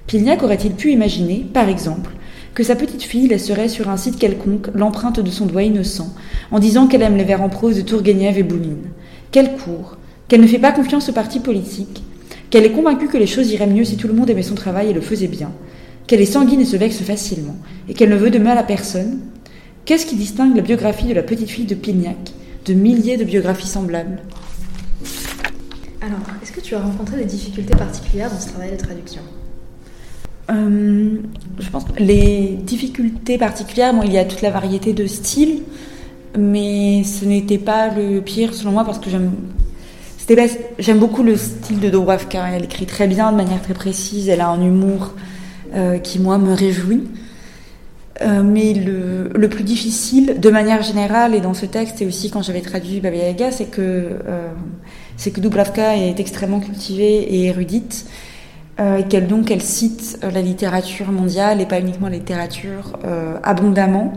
Pilniak 0.06 0.42
aurait-il 0.42 0.72
pu 0.72 0.92
imaginer, 0.92 1.46
par 1.54 1.70
exemple, 1.70 2.10
que 2.52 2.62
sa 2.62 2.76
petite 2.76 3.02
fille 3.02 3.28
laisserait 3.28 3.68
sur 3.68 3.88
un 3.88 3.96
site 3.96 4.18
quelconque 4.18 4.68
l'empreinte 4.74 5.20
de 5.20 5.30
son 5.30 5.46
doigt 5.46 5.62
innocent, 5.62 6.12
en 6.50 6.58
disant 6.58 6.86
qu'elle 6.86 7.00
aime 7.00 7.16
les 7.16 7.24
vers 7.24 7.40
en 7.40 7.48
prose 7.48 7.76
de 7.76 7.80
Tourgueniev 7.80 8.36
et 8.36 8.42
Boumine, 8.42 8.90
qu'elle 9.30 9.56
court, 9.56 9.96
qu'elle 10.28 10.42
ne 10.42 10.46
fait 10.46 10.58
pas 10.58 10.72
confiance 10.72 11.08
aux 11.08 11.14
partis 11.14 11.40
politiques, 11.40 12.02
qu'elle 12.50 12.66
est 12.66 12.72
convaincue 12.72 13.08
que 13.08 13.16
les 13.16 13.26
choses 13.26 13.50
iraient 13.50 13.66
mieux 13.66 13.84
si 13.84 13.96
tout 13.96 14.06
le 14.06 14.14
monde 14.14 14.28
aimait 14.28 14.42
son 14.42 14.54
travail 14.54 14.90
et 14.90 14.92
le 14.92 15.00
faisait 15.00 15.28
bien, 15.28 15.50
qu'elle 16.06 16.20
est 16.20 16.26
sanguine 16.26 16.60
et 16.60 16.66
se 16.66 16.76
vexe 16.76 16.98
facilement, 16.98 17.56
et 17.88 17.94
qu'elle 17.94 18.10
ne 18.10 18.16
veut 18.16 18.30
de 18.30 18.38
mal 18.38 18.58
à 18.58 18.62
personne, 18.62 19.20
qu'est-ce 19.84 20.06
qui 20.06 20.16
distingue 20.16 20.56
la 20.56 20.62
biographie 20.62 21.06
de 21.06 21.14
la 21.14 21.22
petite 21.22 21.50
fille 21.50 21.66
de 21.66 21.74
Pignac 21.74 22.32
de 22.66 22.74
milliers 22.74 23.16
de 23.16 23.24
biographies 23.24 23.66
semblables? 23.66 24.18
Alors, 26.00 26.18
est-ce 26.42 26.52
que 26.52 26.60
tu 26.60 26.74
as 26.74 26.80
rencontré 26.80 27.16
des 27.16 27.24
difficultés 27.24 27.76
particulières 27.76 28.30
dans 28.30 28.40
ce 28.40 28.48
travail 28.48 28.72
de 28.72 28.76
traduction? 28.76 29.20
Euh, 30.50 31.18
je 31.58 31.70
pense 31.70 31.84
que 31.84 32.02
les 32.02 32.58
difficultés 32.62 33.38
particulières, 33.38 33.94
bon, 33.94 34.02
il 34.02 34.12
y 34.12 34.18
a 34.18 34.24
toute 34.24 34.42
la 34.42 34.50
variété 34.50 34.92
de 34.92 35.06
styles, 35.06 35.62
mais 36.38 37.02
ce 37.04 37.24
n'était 37.24 37.58
pas 37.58 37.88
le 37.88 38.20
pire 38.20 38.52
selon 38.54 38.72
moi 38.72 38.84
parce 38.84 38.98
que 38.98 39.08
j'aime 39.10 39.32
j'aime 40.78 40.98
beaucoup 40.98 41.22
le 41.22 41.36
style 41.36 41.80
de 41.80 41.88
Dubravka. 41.88 42.48
Elle 42.48 42.64
écrit 42.64 42.86
très 42.86 43.06
bien, 43.06 43.30
de 43.32 43.36
manière 43.36 43.60
très 43.62 43.74
précise. 43.74 44.28
Elle 44.28 44.40
a 44.40 44.48
un 44.48 44.62
humour 44.62 45.14
euh, 45.74 45.98
qui 45.98 46.18
moi 46.18 46.38
me 46.38 46.52
réjouit. 46.52 47.04
Euh, 48.22 48.44
mais 48.44 48.74
le, 48.74 49.48
plus 49.48 49.64
difficile, 49.64 50.38
de 50.38 50.50
manière 50.50 50.82
générale, 50.82 51.34
et 51.34 51.40
dans 51.40 51.54
ce 51.54 51.66
texte, 51.66 52.00
et 52.00 52.06
aussi 52.06 52.30
quand 52.30 52.42
j'avais 52.42 52.60
traduit 52.60 53.00
Baba 53.00 53.16
Yaga, 53.16 53.50
c'est 53.50 53.66
que, 53.66 53.80
euh, 53.82 54.52
que 55.18 55.40
Dubravka 55.40 55.96
est 55.96 56.20
extrêmement 56.20 56.60
cultivée 56.60 57.22
et 57.22 57.46
érudite 57.46 58.06
euh, 58.78 58.98
et 58.98 59.04
qu'elle 59.04 59.28
elle 59.50 59.62
cite 59.62 60.18
la 60.22 60.42
littérature 60.42 61.10
mondiale 61.10 61.60
et 61.60 61.66
pas 61.66 61.80
uniquement 61.80 62.08
la 62.08 62.16
littérature 62.16 62.98
euh, 63.04 63.36
abondamment. 63.42 64.12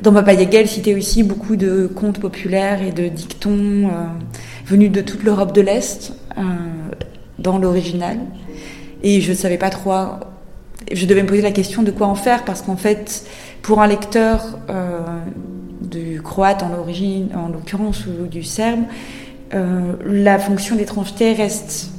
Dans 0.00 0.12
Baba 0.12 0.32
Yaga, 0.32 0.60
elle 0.60 0.68
citait 0.68 0.94
aussi 0.94 1.22
beaucoup 1.22 1.56
de 1.56 1.86
contes 1.86 2.20
populaires 2.20 2.82
et 2.82 2.92
de 2.92 3.08
dictons 3.08 3.90
venus 4.66 4.90
de 4.90 5.00
toute 5.02 5.22
l'Europe 5.22 5.54
de 5.54 5.60
l'Est 5.60 6.14
dans 7.38 7.58
l'original. 7.58 8.18
Et 9.04 9.20
je 9.20 9.30
ne 9.30 9.36
savais 9.36 9.56
pas 9.56 9.70
trop. 9.70 9.92
Je 10.92 11.06
devais 11.06 11.22
me 11.22 11.28
poser 11.28 11.42
la 11.42 11.52
question 11.52 11.82
de 11.82 11.90
quoi 11.90 12.06
en 12.06 12.14
faire 12.14 12.44
parce 12.44 12.62
qu'en 12.62 12.76
fait, 12.76 13.26
pour 13.62 13.80
un 13.80 13.86
lecteur 13.86 14.58
du 15.80 16.20
croate 16.22 16.62
en 16.62 16.68
l'origine, 16.68 17.28
en 17.34 17.48
l'occurrence, 17.48 18.04
ou 18.06 18.26
du 18.26 18.42
serbe, 18.42 18.80
la 19.52 20.38
fonction 20.38 20.76
d'étrangeté 20.76 21.32
reste 21.32 21.90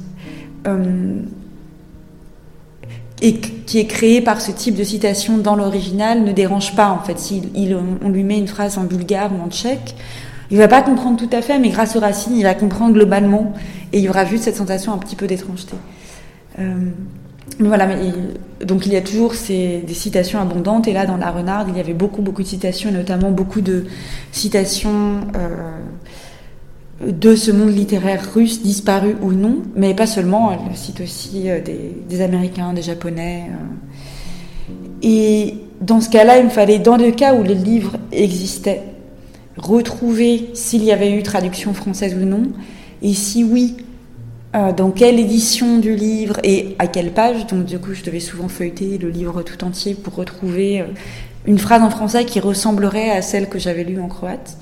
et 3.21 3.33
qui 3.39 3.79
est 3.79 3.85
créé 3.87 4.21
par 4.21 4.41
ce 4.41 4.51
type 4.51 4.75
de 4.75 4.83
citation 4.83 5.37
dans 5.37 5.55
l'original 5.55 6.23
ne 6.23 6.31
dérange 6.31 6.75
pas 6.75 6.89
en 6.89 6.99
fait. 6.99 7.17
Si 7.17 7.41
on 8.03 8.09
lui 8.09 8.23
met 8.23 8.37
une 8.37 8.47
phrase 8.47 8.77
en 8.77 8.83
bulgare 8.83 9.31
ou 9.33 9.41
en 9.41 9.49
tchèque, 9.49 9.95
il 10.51 10.57
va 10.57 10.67
pas 10.67 10.81
comprendre 10.81 11.17
tout 11.17 11.29
à 11.35 11.41
fait, 11.41 11.57
mais 11.57 11.69
grâce 11.69 11.95
aux 11.95 11.99
racines, 11.99 12.35
il 12.35 12.43
va 12.43 12.53
comprendre 12.53 12.93
globalement 12.93 13.53
et 13.93 13.99
il 13.99 14.03
y 14.03 14.09
aura 14.09 14.25
juste 14.25 14.43
cette 14.43 14.57
sensation 14.57 14.93
un 14.93 14.97
petit 14.97 15.15
peu 15.15 15.27
d'étrangeté. 15.27 15.75
Voilà, 17.59 17.85
mais 17.85 17.95
donc 18.65 18.85
il 18.85 18.93
y 18.93 18.95
a 18.95 19.01
toujours 19.01 19.35
ces, 19.35 19.83
des 19.85 19.93
citations 19.93 20.41
abondantes 20.41 20.87
et 20.87 20.93
là 20.93 21.05
dans 21.05 21.17
La 21.17 21.31
Renarde, 21.31 21.69
il 21.69 21.77
y 21.77 21.79
avait 21.79 21.93
beaucoup 21.93 22.21
beaucoup 22.21 22.41
de 22.41 22.47
citations, 22.47 22.91
notamment 22.91 23.31
beaucoup 23.31 23.61
de 23.61 23.85
citations. 24.31 25.21
Euh, 25.35 25.79
de 27.01 27.35
ce 27.35 27.51
monde 27.51 27.75
littéraire 27.75 28.23
russe 28.33 28.61
disparu 28.61 29.15
ou 29.21 29.33
non, 29.33 29.57
mais 29.75 29.93
pas 29.93 30.07
seulement, 30.07 30.51
elle 30.51 30.75
cite 30.77 31.01
aussi 31.01 31.49
euh, 31.49 31.59
des, 31.61 32.21
Américains, 32.21 32.73
des 32.73 32.81
Japonais. 32.81 33.49
Euh. 33.49 34.73
Et 35.01 35.55
dans 35.81 35.99
ce 35.99 36.09
cas-là, 36.09 36.37
il 36.37 36.45
me 36.45 36.49
fallait, 36.49 36.79
dans 36.79 36.97
le 36.97 37.11
cas 37.11 37.35
où 37.35 37.43
le 37.43 37.53
livre 37.53 37.97
existait, 38.11 38.83
retrouver 39.57 40.49
s'il 40.53 40.83
y 40.83 40.91
avait 40.91 41.11
eu 41.11 41.21
traduction 41.21 41.73
française 41.73 42.15
ou 42.15 42.25
non, 42.25 42.43
et 43.01 43.13
si 43.13 43.43
oui, 43.43 43.75
euh, 44.55 44.71
dans 44.71 44.91
quelle 44.91 45.19
édition 45.19 45.77
du 45.79 45.95
livre 45.95 46.39
et 46.43 46.75
à 46.79 46.87
quelle 46.87 47.11
page. 47.11 47.47
Donc 47.47 47.65
du 47.65 47.79
coup, 47.79 47.93
je 47.93 48.03
devais 48.03 48.19
souvent 48.19 48.47
feuilleter 48.47 48.97
le 48.97 49.09
livre 49.09 49.43
tout 49.43 49.63
entier 49.63 49.93
pour 49.93 50.15
retrouver 50.15 50.83
une 51.47 51.59
phrase 51.59 51.81
en 51.81 51.89
français 51.89 52.25
qui 52.25 52.39
ressemblerait 52.39 53.11
à 53.11 53.21
celle 53.21 53.49
que 53.49 53.59
j'avais 53.59 53.83
lue 53.83 53.99
en 53.99 54.07
croate. 54.07 54.57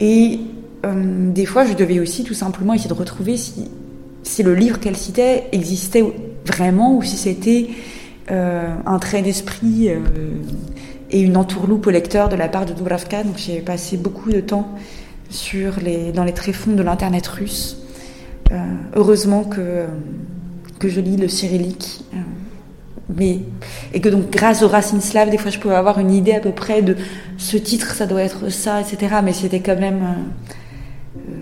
Et 0.00 0.40
euh, 0.84 1.32
des 1.32 1.46
fois, 1.46 1.64
je 1.64 1.74
devais 1.74 2.00
aussi 2.00 2.24
tout 2.24 2.34
simplement 2.34 2.74
essayer 2.74 2.88
de 2.88 2.94
retrouver 2.94 3.36
si, 3.36 4.42
le 4.42 4.54
livre 4.54 4.80
qu'elle 4.80 4.96
citait 4.96 5.44
existait 5.52 6.04
vraiment 6.46 6.96
ou 6.96 7.02
si 7.02 7.16
c'était 7.16 7.68
euh, 8.30 8.74
un 8.86 8.98
trait 8.98 9.22
d'esprit 9.22 9.88
euh, 9.88 10.00
et 11.10 11.20
une 11.20 11.36
entourloupe 11.36 11.86
au 11.86 11.90
lecteur 11.90 12.28
de 12.28 12.36
la 12.36 12.48
part 12.48 12.66
de 12.66 12.72
Dubravka. 12.72 13.22
Donc 13.22 13.36
j'ai 13.36 13.60
passé 13.60 13.96
beaucoup 13.96 14.30
de 14.30 14.40
temps 14.40 14.68
sur 15.30 15.74
les, 15.80 16.12
dans 16.12 16.24
les 16.24 16.32
tréfonds 16.32 16.72
de 16.72 16.82
l'internet 16.82 17.26
russe. 17.26 17.83
Heureusement 18.94 19.44
que, 19.44 19.86
que 20.78 20.88
je 20.88 21.00
lis 21.00 21.16
le 21.16 21.28
cyrillique. 21.28 22.04
mais, 23.16 23.40
et 23.92 24.00
que 24.00 24.08
donc 24.08 24.30
grâce 24.30 24.62
aux 24.62 24.68
racines 24.68 25.00
slaves, 25.00 25.30
des 25.30 25.38
fois 25.38 25.50
je 25.50 25.58
pouvais 25.58 25.74
avoir 25.74 25.98
une 25.98 26.12
idée 26.12 26.32
à 26.32 26.40
peu 26.40 26.52
près 26.52 26.82
de 26.82 26.96
ce 27.38 27.56
titre, 27.56 27.94
ça 27.94 28.06
doit 28.06 28.22
être 28.22 28.50
ça, 28.50 28.80
etc. 28.80 29.16
Mais 29.22 29.32
c'était 29.32 29.60
quand 29.60 29.78
même 29.78 30.04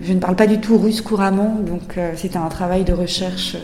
je 0.02 0.12
ne 0.12 0.18
parle 0.18 0.36
pas 0.36 0.46
du 0.46 0.58
tout 0.58 0.78
russe 0.78 1.00
couramment, 1.00 1.56
donc 1.64 1.96
euh, 1.96 2.12
c'était 2.16 2.36
un 2.36 2.48
travail 2.48 2.84
de 2.84 2.92
recherche 2.92 3.56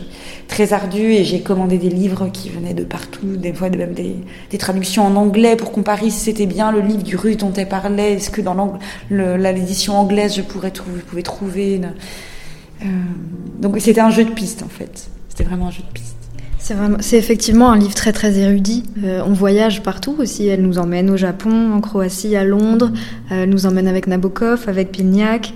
très 0.47 0.73
ardu 0.73 1.01
et 1.01 1.23
j'ai 1.23 1.41
commandé 1.41 1.77
des 1.77 1.89
livres 1.89 2.29
qui 2.31 2.49
venaient 2.49 2.73
de 2.73 2.83
partout, 2.83 3.35
des 3.35 3.53
fois 3.53 3.69
même 3.69 3.93
des, 3.93 4.15
traductions 4.57 5.05
en 5.05 5.15
anglais 5.15 5.55
pour 5.55 5.71
comparer 5.71 6.09
si 6.09 6.19
c'était 6.19 6.45
bien 6.45 6.71
le 6.71 6.79
livre 6.79 7.03
du 7.03 7.15
russe 7.15 7.37
dont 7.37 7.53
elle 7.53 7.67
parlait, 7.67 8.13
est-ce 8.13 8.29
que 8.29 8.41
dans 8.41 8.79
l'édition 9.09 9.97
anglaise 9.97 10.35
je 10.35 10.41
pouvais 10.41 10.71
trouver 11.21 11.81
donc 13.59 13.79
c'était 13.79 13.99
un 13.99 14.09
jeu 14.09 14.25
de 14.25 14.31
piste 14.31 14.63
en 14.63 14.69
fait. 14.69 15.09
C'était 15.29 15.43
vraiment 15.43 15.67
un 15.67 15.71
jeu 15.71 15.83
de 15.87 15.93
piste. 15.93 16.15
C'est 16.99 17.17
effectivement 17.17 17.71
un 17.71 17.77
livre 17.77 17.95
très 17.95 18.13
très 18.13 18.37
érudit. 18.37 18.83
on 19.03 19.33
voyage 19.33 19.81
partout 19.81 20.15
aussi. 20.19 20.45
Elle 20.47 20.61
nous 20.61 20.77
emmène 20.77 21.09
au 21.09 21.17
Japon, 21.17 21.71
en 21.73 21.81
Croatie, 21.81 22.35
à 22.35 22.43
Londres. 22.43 22.91
elle 23.31 23.49
nous 23.49 23.65
emmène 23.65 23.87
avec 23.87 24.05
Nabokov, 24.05 24.65
avec 24.67 24.91
Pilniak. 24.91 25.53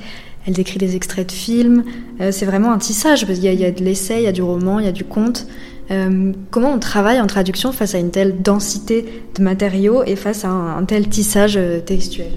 Elle 0.48 0.54
décrit 0.54 0.80
des 0.80 0.96
extraits 0.96 1.28
de 1.28 1.32
films. 1.32 1.84
c'est 2.32 2.46
vraiment 2.46 2.72
un 2.72 2.80
tissage 2.80 3.28
parce 3.28 3.38
qu'il 3.38 3.54
y, 3.54 3.66
a 3.66 3.72
de 3.72 3.84
l'essai, 3.84 4.16
il 4.18 4.24
y 4.24 4.28
a 4.28 4.32
du 4.32 4.42
roman, 4.42 4.80
il 4.80 4.86
y 4.86 4.90
a 4.90 4.94
du 4.94 5.04
conte. 5.04 5.46
Euh, 5.92 6.32
comment 6.50 6.72
on 6.72 6.80
travaille 6.80 7.20
en 7.20 7.28
traduction 7.28 7.72
face 7.72 7.94
à 7.96 8.00
une 8.00 8.12
telle 8.12 8.42
densité 8.42 9.24
de 9.36 9.44
matériaux 9.44 10.04
et 10.06 10.16
face 10.16 10.46
à 10.46 10.50
un, 10.50 10.84
tel 10.86 11.08
tissage 11.10 11.58
euh, 11.58 11.80
textuel? 11.80 12.32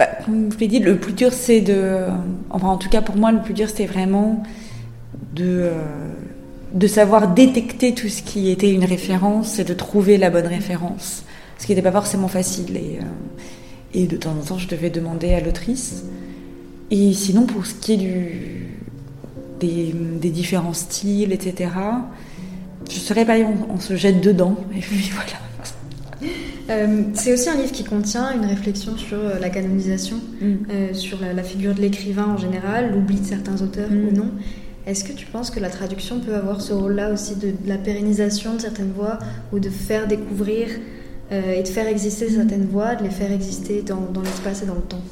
Bah, 0.00 0.08
Comme 0.24 0.50
je 0.50 0.56
l'ai 0.58 0.66
dit, 0.66 0.78
le 0.78 0.96
plus 0.96 1.12
dur 1.12 1.32
c'est 1.32 1.60
de... 1.60 2.06
Enfin 2.48 2.68
en 2.68 2.78
tout 2.78 2.88
cas 2.88 3.02
pour 3.02 3.16
moi 3.16 3.32
le 3.32 3.42
plus 3.42 3.52
dur 3.52 3.68
c'était 3.68 3.84
vraiment 3.84 4.42
de, 5.34 5.44
euh, 5.44 5.72
de 6.72 6.86
savoir 6.86 7.34
détecter 7.34 7.94
tout 7.94 8.08
ce 8.08 8.22
qui 8.22 8.50
était 8.50 8.72
une 8.72 8.84
référence 8.84 9.58
et 9.58 9.64
de 9.64 9.74
trouver 9.74 10.16
la 10.16 10.30
bonne 10.30 10.46
référence. 10.46 11.24
Ce 11.58 11.66
qui 11.66 11.72
n'était 11.72 11.82
pas 11.82 11.92
forcément 11.92 12.28
facile 12.28 12.78
et, 12.78 12.98
et 13.92 14.06
de 14.06 14.16
temps 14.16 14.30
en 14.30 14.42
temps 14.42 14.58
je 14.58 14.68
devais 14.68 14.88
demander 14.88 15.34
à 15.34 15.40
l'autrice. 15.40 16.04
Et 16.90 17.12
sinon 17.12 17.42
pour 17.44 17.66
ce 17.66 17.74
qui 17.74 17.92
est 17.92 17.96
du, 17.98 18.66
des, 19.60 20.30
différents 20.30 20.72
styles, 20.72 21.32
etc., 21.32 21.70
je 22.88 22.98
serais 22.98 23.26
pas 23.26 23.36
on, 23.36 23.74
on, 23.74 23.78
se 23.78 23.94
jette 23.96 24.22
dedans 24.22 24.56
et 24.74 24.80
puis 24.80 25.10
voilà. 25.14 25.49
Euh, 26.70 27.02
c'est 27.14 27.32
aussi 27.32 27.48
un 27.48 27.56
livre 27.56 27.72
qui 27.72 27.84
contient 27.84 28.32
une 28.32 28.44
réflexion 28.44 28.96
sur 28.96 29.18
euh, 29.18 29.38
la 29.40 29.50
canonisation, 29.50 30.18
mm. 30.40 30.54
euh, 30.70 30.94
sur 30.94 31.18
la, 31.20 31.42
figure 31.42 31.74
de 31.74 31.80
l'écrivain 31.80 32.26
en 32.26 32.36
général, 32.36 32.92
l'oubli 32.92 33.18
de 33.18 33.26
certains 33.26 33.60
auteurs 33.60 33.90
mm. 33.90 34.08
ou 34.08 34.12
non. 34.12 34.30
Est-ce 34.86 35.04
que 35.04 35.12
tu 35.12 35.26
penses 35.26 35.50
que 35.50 35.58
la 35.58 35.68
traduction 35.68 36.20
peut 36.20 36.34
avoir 36.34 36.60
ce 36.60 36.72
rôle-là 36.72 37.12
aussi 37.12 37.36
de, 37.36 37.52
la 37.66 37.76
pérennisation 37.76 38.54
de 38.54 38.60
certaines 38.60 38.92
voix 38.92 39.18
ou 39.52 39.58
de 39.58 39.68
faire 39.68 40.06
découvrir 40.06 40.68
et 41.32 41.62
de 41.62 41.68
faire 41.68 41.86
exister 41.86 42.28
certaines 42.28 42.64
voix, 42.64 42.96
de 42.96 43.04
les 43.04 43.10
faire 43.10 43.30
exister 43.30 43.82
dans, 43.82 44.00
dans 44.12 44.22
l'espace 44.22 44.64
et 44.64 44.66
dans 44.66 44.74
le 44.74 44.80
temps? 44.80 45.02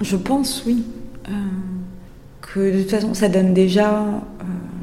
Je 0.00 0.16
pense 0.16 0.62
oui. 0.64 0.84
que 2.42 2.72
de 2.72 2.82
toute 2.82 2.90
façon, 2.90 3.14
ça 3.14 3.28
donne 3.28 3.52
déjà 3.52 4.04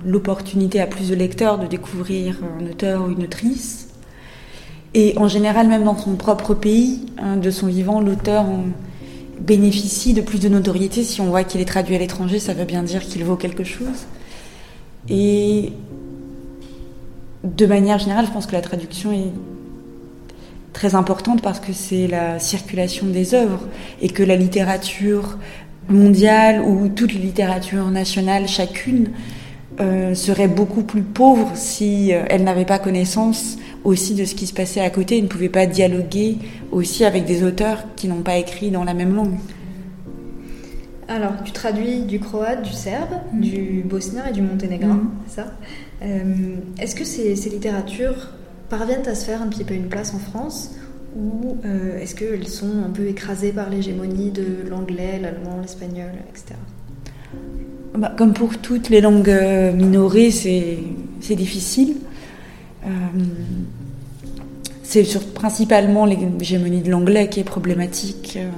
l'opportunité 0.05 0.81
à 0.81 0.88
plus 0.88 1.10
de 1.10 1.15
lecteurs 1.15 1.58
de 1.58 1.67
découvrir 1.67 2.41
un 2.60 2.65
auteur 2.65 3.05
ou 3.05 3.12
une 3.12 3.23
autrice. 3.23 3.85
Et 4.95 5.13
en 5.17 5.27
général, 5.27 5.67
même 5.67 5.84
dans 5.84 5.97
son 5.97 6.15
propre 6.15 6.53
pays, 6.53 7.01
hein, 7.17 7.36
de 7.36 7.51
son 7.51 7.67
vivant, 7.67 7.99
l'auteur 7.99 8.45
bénéficie 9.41 10.13
de 10.13 10.21
plus 10.21 10.39
de 10.39 10.47
notoriété. 10.47 11.03
Si 11.03 11.19
on 11.19 11.25
voit 11.25 11.43
qu'il 11.43 11.60
est 11.60 11.65
traduit 11.65 11.95
à 11.95 11.99
l'étranger, 11.99 12.39
ça 12.39 12.53
veut 12.53 12.63
bien 12.63 12.81
dire 12.81 13.01
qu'il 13.01 13.23
vaut 13.25 13.36
quelque 13.36 13.65
chose. 13.65 14.08
Et 15.10 15.73
de 17.43 17.65
manière 17.65 17.99
générale, 17.99 18.25
je 18.25 18.31
pense 18.31 18.45
que 18.47 18.53
la 18.53 18.62
traduction 18.62 19.12
est 19.12 19.34
très 20.71 20.95
importante 20.95 21.41
parce 21.41 21.60
que 21.60 21.73
c'est 21.73 22.08
la 22.08 22.39
circulation 22.39 23.08
des 23.08 23.34
œuvres 23.34 23.67
et 24.01 24.08
que 24.08 24.23
la 24.23 24.38
littérature 24.38 25.38
mondiale 25.89 26.62
ou 26.62 26.88
toute 26.88 27.13
littérature 27.13 27.91
nationale, 27.91 28.47
chacune, 28.47 29.10
euh, 29.81 30.15
serait 30.15 30.47
beaucoup 30.47 30.83
plus 30.83 31.01
pauvre 31.01 31.51
si 31.53 32.13
euh, 32.13 32.23
elle 32.29 32.45
n'avait 32.45 32.63
pas 32.63 32.79
connaissance 32.79 33.57
aussi 33.83 34.15
de 34.15 34.23
ce 34.23 34.33
qui 34.33 34.47
se 34.47 34.53
passait 34.53 34.79
à 34.79 34.89
côté 34.89 35.17
et 35.17 35.21
ne 35.21 35.27
pouvait 35.27 35.49
pas 35.49 35.65
dialoguer 35.65 36.38
aussi 36.71 37.03
avec 37.03 37.25
des 37.25 37.43
auteurs 37.43 37.83
qui 37.97 38.07
n'ont 38.07 38.21
pas 38.21 38.38
écrit 38.38 38.71
dans 38.71 38.85
la 38.85 38.93
même 38.93 39.13
langue. 39.13 39.35
Alors, 41.09 41.33
tu 41.43 41.51
traduis 41.51 42.03
du 42.03 42.21
croate, 42.21 42.61
du 42.61 42.71
serbe, 42.71 43.15
mm. 43.33 43.41
du 43.41 43.83
bosnien 43.85 44.23
et 44.29 44.31
du 44.31 44.41
monténégrin, 44.41 44.93
mm. 44.93 45.11
c'est 45.27 45.35
ça? 45.41 45.51
Euh, 46.03 46.55
Est-ce 46.79 46.95
que 46.95 47.03
ces, 47.03 47.35
ces, 47.35 47.49
littératures 47.49 48.29
parviennent 48.69 49.07
à 49.07 49.13
se 49.13 49.25
faire 49.25 49.41
un 49.41 49.47
petit 49.47 49.65
peu 49.65 49.73
une 49.73 49.89
place 49.89 50.13
en 50.13 50.19
France 50.19 50.73
ou 51.17 51.57
est-ce 52.01 52.13
qu'elles 52.13 52.47
sont 52.47 52.83
un 52.85 52.89
peu 52.89 53.07
écrasées 53.07 53.53
par 53.53 53.69
l'hégémonie 53.69 54.31
de 54.31 54.67
l'anglais, 54.69 55.17
l'allemand, 55.17 55.59
l'espagnol, 55.61 56.11
etc. 56.29 56.55
Bah, 57.97 58.12
comme 58.15 58.34
pour 58.34 58.58
toutes 58.58 58.89
les 58.89 58.99
langues 58.99 59.29
euh, 59.29 59.71
minorées, 59.71 60.31
c'est 60.31 61.36
difficile. 61.36 61.95
Euh, 62.86 62.89
c'est 64.84 65.03
principalement 65.34 66.05
l'hégémonie 66.05 66.81
de 66.81 66.91
l'anglais 66.91 67.29
qui 67.29 67.39
est 67.39 67.45
problématique. 67.45 68.36
Euh, 68.38 68.49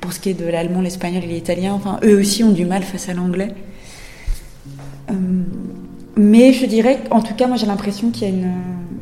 pour 0.00 0.12
ce 0.12 0.20
qui 0.20 0.30
est 0.30 0.34
de 0.34 0.46
l'allemand, 0.46 0.80
l'espagnol 0.80 1.24
et 1.24 1.26
l'italien, 1.26 1.74
enfin, 1.74 1.98
eux 2.04 2.18
aussi 2.18 2.44
ont 2.44 2.52
du 2.52 2.64
mal 2.64 2.82
face 2.82 3.08
à 3.08 3.14
l'anglais. 3.14 3.54
mais 6.16 6.52
je 6.52 6.66
dirais 6.66 7.00
qu'en 7.08 7.20
tout 7.20 7.34
cas, 7.34 7.46
moi 7.46 7.56
j'ai 7.56 7.66
l'impression 7.66 8.10
qu'il 8.10 8.28
y 8.28 8.30
a 8.30 8.34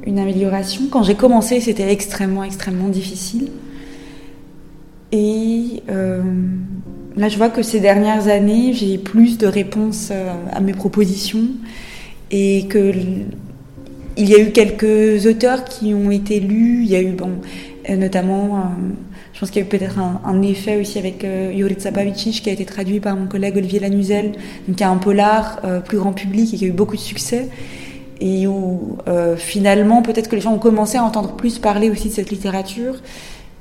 une, 0.07 0.19
amélioration. 0.19 0.83
Quand 0.91 1.03
j'ai 1.03 1.15
commencé, 1.15 1.61
c'était 1.61 1.91
extrêmement, 1.93 2.45
extrêmement 2.45 2.89
difficile. 2.89 3.51
Et 5.13 5.83
Là, 7.17 7.29
je 7.29 7.37
vois 7.37 7.49
que 7.49 7.63
ces 7.63 7.81
dernières 7.81 8.29
années, 8.29 8.73
j'ai 8.75 8.99
plus 8.99 9.39
de 9.39 9.47
réponses 9.47 10.11
euh, 10.13 10.33
à 10.53 10.61
mes 10.61 10.75
propositions 10.75 11.49
et 12.31 12.67
que 12.69 12.93
il 14.17 14.29
y 14.29 14.35
a 14.35 14.39
eu 14.39 14.51
quelques 14.51 15.27
auteurs 15.27 15.65
qui 15.65 15.95
ont 15.95 16.11
été 16.11 16.41
lus. 16.41 16.83
Il 16.83 16.91
y 16.91 16.97
a 16.97 17.03
eu, 17.03 17.13
bon, 17.13 17.33
euh, 17.89 17.97
notamment, 17.97 18.57
euh, 18.57 18.61
je 19.33 19.41
pense 19.41 19.51
qu'il 19.51 19.61
y 19.61 19.65
a 19.65 19.67
eu 19.67 19.69
peut-être 19.69 19.99
un, 19.99 20.43
effet 20.43 20.81
aussi 20.81 20.99
avec 20.99 21.23
euh, 21.25 21.53
Jurica 21.55 21.91
qui 21.93 22.49
a 22.49 22.53
été 22.53 22.65
traduit 22.65 23.01
par 23.01 23.17
mon 23.17 23.27
collègue 23.27 23.57
Olivier 23.57 23.81
Lanuzel, 23.81 24.33
qui 24.75 24.85
a 24.85 24.91
un 24.91 24.97
polar 24.97 25.61
plus 25.85 25.99
grand 25.99 26.13
public 26.13 26.55
et 26.55 26.57
qui 26.57 26.65
a 26.65 26.69
eu 26.69 26.73
beaucoup 26.73 26.97
de 26.97 27.01
succès. 27.01 27.49
Et 28.19 28.47
où 28.47 28.97
finalement, 29.37 30.01
peut-être 30.01 30.29
que 30.31 30.37
les 30.37 30.41
gens 30.41 30.55
ont 30.55 30.59
commencé 30.59 30.97
à 30.97 31.05
entendre 31.05 31.33
plus 31.33 31.59
parler 31.59 31.91
aussi 31.91 32.09
de 32.09 32.15
cette 32.15 32.31
littérature 32.31 32.95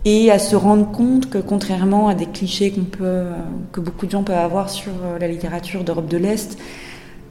et 0.06 0.30
à 0.30 0.38
se 0.38 0.56
rendre 0.56 0.90
compte 0.92 1.30
que 1.32 1.40
contrairement 1.40 2.08
à 2.08 2.14
des 2.14 2.28
clichés 2.28 2.72
peut, 2.72 3.24
que 3.72 3.80
beaucoup 3.82 4.06
de 4.06 4.12
gens 4.12 4.24
peuvent 4.24 4.38
avoir 4.38 4.70
sur 4.70 4.92
euh, 5.04 5.18
la 5.20 5.28
littérature 5.28 5.84
d'Europe 5.84 6.08
de 6.08 6.18
l'Est, 6.18 6.58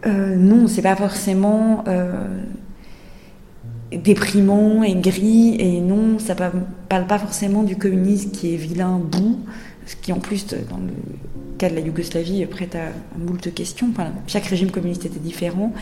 euh, 0.06 0.34
non, 0.34 0.66
c'est 0.66 0.82
pas 0.82 0.96
forcément 0.96 1.84
euh, 1.86 2.12
déprimant 3.92 4.82
et 4.82 4.96
gris, 4.96 5.56
et 5.58 5.80
non, 5.80 6.18
ça 6.18 6.34
parle 6.34 7.06
pas 7.06 7.18
forcément 7.18 7.62
du 7.62 7.76
communisme 7.76 8.30
qui 8.32 8.52
est 8.52 8.56
vilain, 8.56 8.98
bout, 8.98 9.38
ce 9.86 9.94
qui 9.96 10.12
en 10.12 10.18
plus, 10.18 10.46
dans 10.46 10.78
le 10.78 10.92
cas 11.58 11.70
de 11.70 11.76
la 11.76 11.80
Yougoslavie, 11.80 12.44
prête 12.46 12.74
à, 12.74 12.88
moult 13.18 13.54
questions. 13.54 13.88
Chaque 14.26 14.46
régime 14.46 14.70
communiste 14.70 15.06
était 15.06 15.20
différent. 15.20 15.72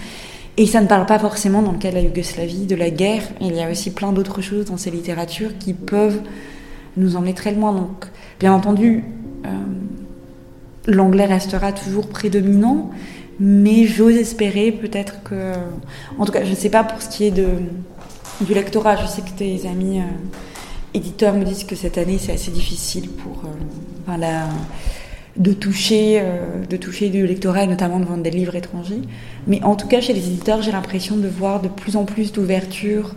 Et 0.59 0.66
ça 0.66 0.83
ne 0.83 0.87
parle 0.87 1.07
pas 1.07 1.18
forcément, 1.18 1.62
dans 1.62 1.72
le 1.72 1.78
cas 1.78 1.88
de 1.88 1.94
la 1.94 2.02
Yougoslavie, 2.02 2.66
de 2.66 2.74
la 2.74 2.90
guerre. 2.90 3.22
Il 3.40 3.57
y 3.57 3.62
a 3.62 3.70
aussi 3.70 3.90
plein 3.90 4.12
d'autres 4.12 4.42
choses 4.42 4.66
dans 4.66 4.76
ces 4.76 4.90
littératures 4.90 5.57
qui 5.59 5.72
peuvent 5.72 6.20
nous 6.96 7.16
emmener 7.16 7.35
très 7.35 7.52
loin. 7.52 7.72
Donc, 7.72 8.07
bien 8.40 8.52
entendu, 8.52 9.05
euh, 9.44 9.48
l'anglais 10.87 11.26
restera 11.26 11.72
toujours 11.72 12.09
prédominant, 12.09 12.90
mais 13.40 13.87
j'ose 13.87 14.16
espérer 14.16 14.72
peut-être 14.72 15.22
que, 15.22 15.52
en 16.18 16.24
tout 16.24 16.33
cas, 16.33 16.44
je 16.44 16.50
ne 16.50 16.57
sais 16.57 16.70
pas 16.70 16.85
pour 16.85 17.00
ce 17.02 17.09
qui 17.09 17.24
est 17.24 17.31
de, 17.31 17.48
du 18.40 18.55
lectorat. 18.55 18.96
Je 18.96 19.07
sais 19.07 19.22
que 19.22 19.31
tes 19.31 19.66
amis 19.66 20.00
euh, 20.00 20.02
éditeurs 20.94 21.35
me 21.35 21.44
disent 21.44 21.64
que 21.64 21.76
cette 21.76 21.98
année 21.98 22.18
c'est 22.18 22.33
assez 22.33 22.50
difficile 22.50 23.09
pour, 23.09 23.44
euh, 23.44 24.16
la, 24.16 24.48
de 25.37 25.55
toucher, 25.55 26.22
de 26.68 26.76
toucher 26.76 27.09
du 27.09 27.26
lectorat 27.26 27.62
et 27.62 27.66
notamment 27.66 27.98
de 27.98 28.05
vendre 28.05 28.22
des 28.22 28.31
livres 28.31 28.55
étrangers. 28.55 29.00
Mais 29.46 29.62
en 29.62 29.76
tout 29.76 29.88
cas, 29.88 30.02
chez 30.02 30.12
les 30.12 30.26
éditeurs, 30.26 30.61
j'ai 30.61 30.72
l'impression 30.72 31.16
de 31.16 31.26
voir 31.26 31.62
de 31.62 31.68
plus 31.68 31.96
en 31.96 32.05
plus 32.05 32.33
d'ouverture 32.33 33.14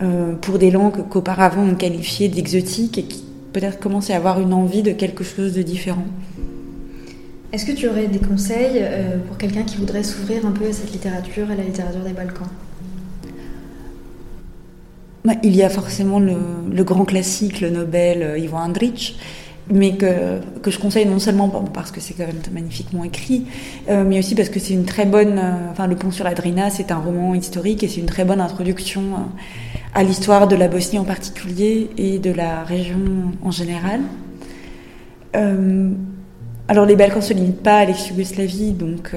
euh, 0.00 0.34
pour 0.34 0.58
des 0.58 0.70
langues 0.70 1.08
qu'auparavant 1.08 1.62
on 1.62 1.74
qualifiait 1.74 2.28
d'exotiques 2.28 2.98
et 2.98 3.02
qui 3.04 3.24
peut-être 3.52 3.78
commençaient 3.80 4.12
à 4.12 4.16
avoir 4.16 4.40
une 4.40 4.52
envie 4.52 4.82
de 4.82 4.92
quelque 4.92 5.24
chose 5.24 5.54
de 5.54 5.62
différent. 5.62 6.06
Est-ce 7.52 7.64
que 7.64 7.72
tu 7.72 7.88
aurais 7.88 8.08
des 8.08 8.18
conseils 8.18 8.76
euh, 8.76 9.18
pour 9.26 9.38
quelqu'un 9.38 9.62
qui 9.62 9.78
voudrait 9.78 10.02
s'ouvrir 10.02 10.44
un 10.44 10.50
peu 10.50 10.66
à 10.66 10.72
cette 10.72 10.92
littérature, 10.92 11.50
à 11.50 11.54
la 11.54 11.64
littérature 11.64 12.02
des 12.02 12.12
Balkans? 12.12 12.46
Bah, 15.24 15.32
Il 15.42 15.56
y 15.56 15.62
a 15.62 15.70
forcément 15.70 16.20
le, 16.20 16.36
le, 16.70 16.84
grand 16.84 17.06
classique, 17.06 17.60
le 17.60 17.70
Nobel 17.70 18.22
euh, 18.22 18.38
Ivo 18.38 18.56
Andrić, 18.56 19.16
mais 19.70 19.96
que, 19.96 20.40
que, 20.62 20.70
je 20.70 20.78
conseille 20.78 21.06
non 21.06 21.18
seulement 21.18 21.48
parce 21.48 21.90
que 21.90 22.00
c'est 22.00 22.14
quand 22.14 22.26
même 22.26 22.40
magnifiquement 22.52 23.04
écrit, 23.04 23.46
euh, 23.88 24.04
mais 24.04 24.18
aussi 24.18 24.34
parce 24.34 24.48
que 24.48 24.58
c'est 24.58 24.74
une 24.74 24.84
très 24.84 25.04
bonne. 25.04 25.38
Euh, 25.38 25.70
enfin, 25.70 25.86
Le 25.86 25.96
Pont 25.96 26.10
sur 26.10 26.24
la 26.24 26.34
Drina, 26.34 26.70
c'est 26.70 26.90
un 26.90 26.98
roman 26.98 27.34
historique 27.34 27.82
et 27.82 27.88
c'est 27.88 28.00
une 28.00 28.06
très 28.06 28.24
bonne 28.24 28.40
introduction 28.40 29.02
euh, 29.02 29.16
à 29.94 30.02
l'histoire 30.02 30.48
de 30.48 30.56
la 30.56 30.68
Bosnie 30.68 30.98
en 30.98 31.04
particulier 31.04 31.90
et 31.98 32.18
de 32.18 32.30
la 32.30 32.64
région 32.64 32.98
en 33.42 33.50
général. 33.50 34.00
Alors, 36.70 36.84
les 36.84 36.96
Balkans 36.96 37.22
ne 37.22 37.24
se 37.24 37.32
limitent 37.32 37.62
pas 37.62 37.78
à 37.78 37.84
l'ex-Yougoslavie, 37.84 38.72
donc 38.72 39.14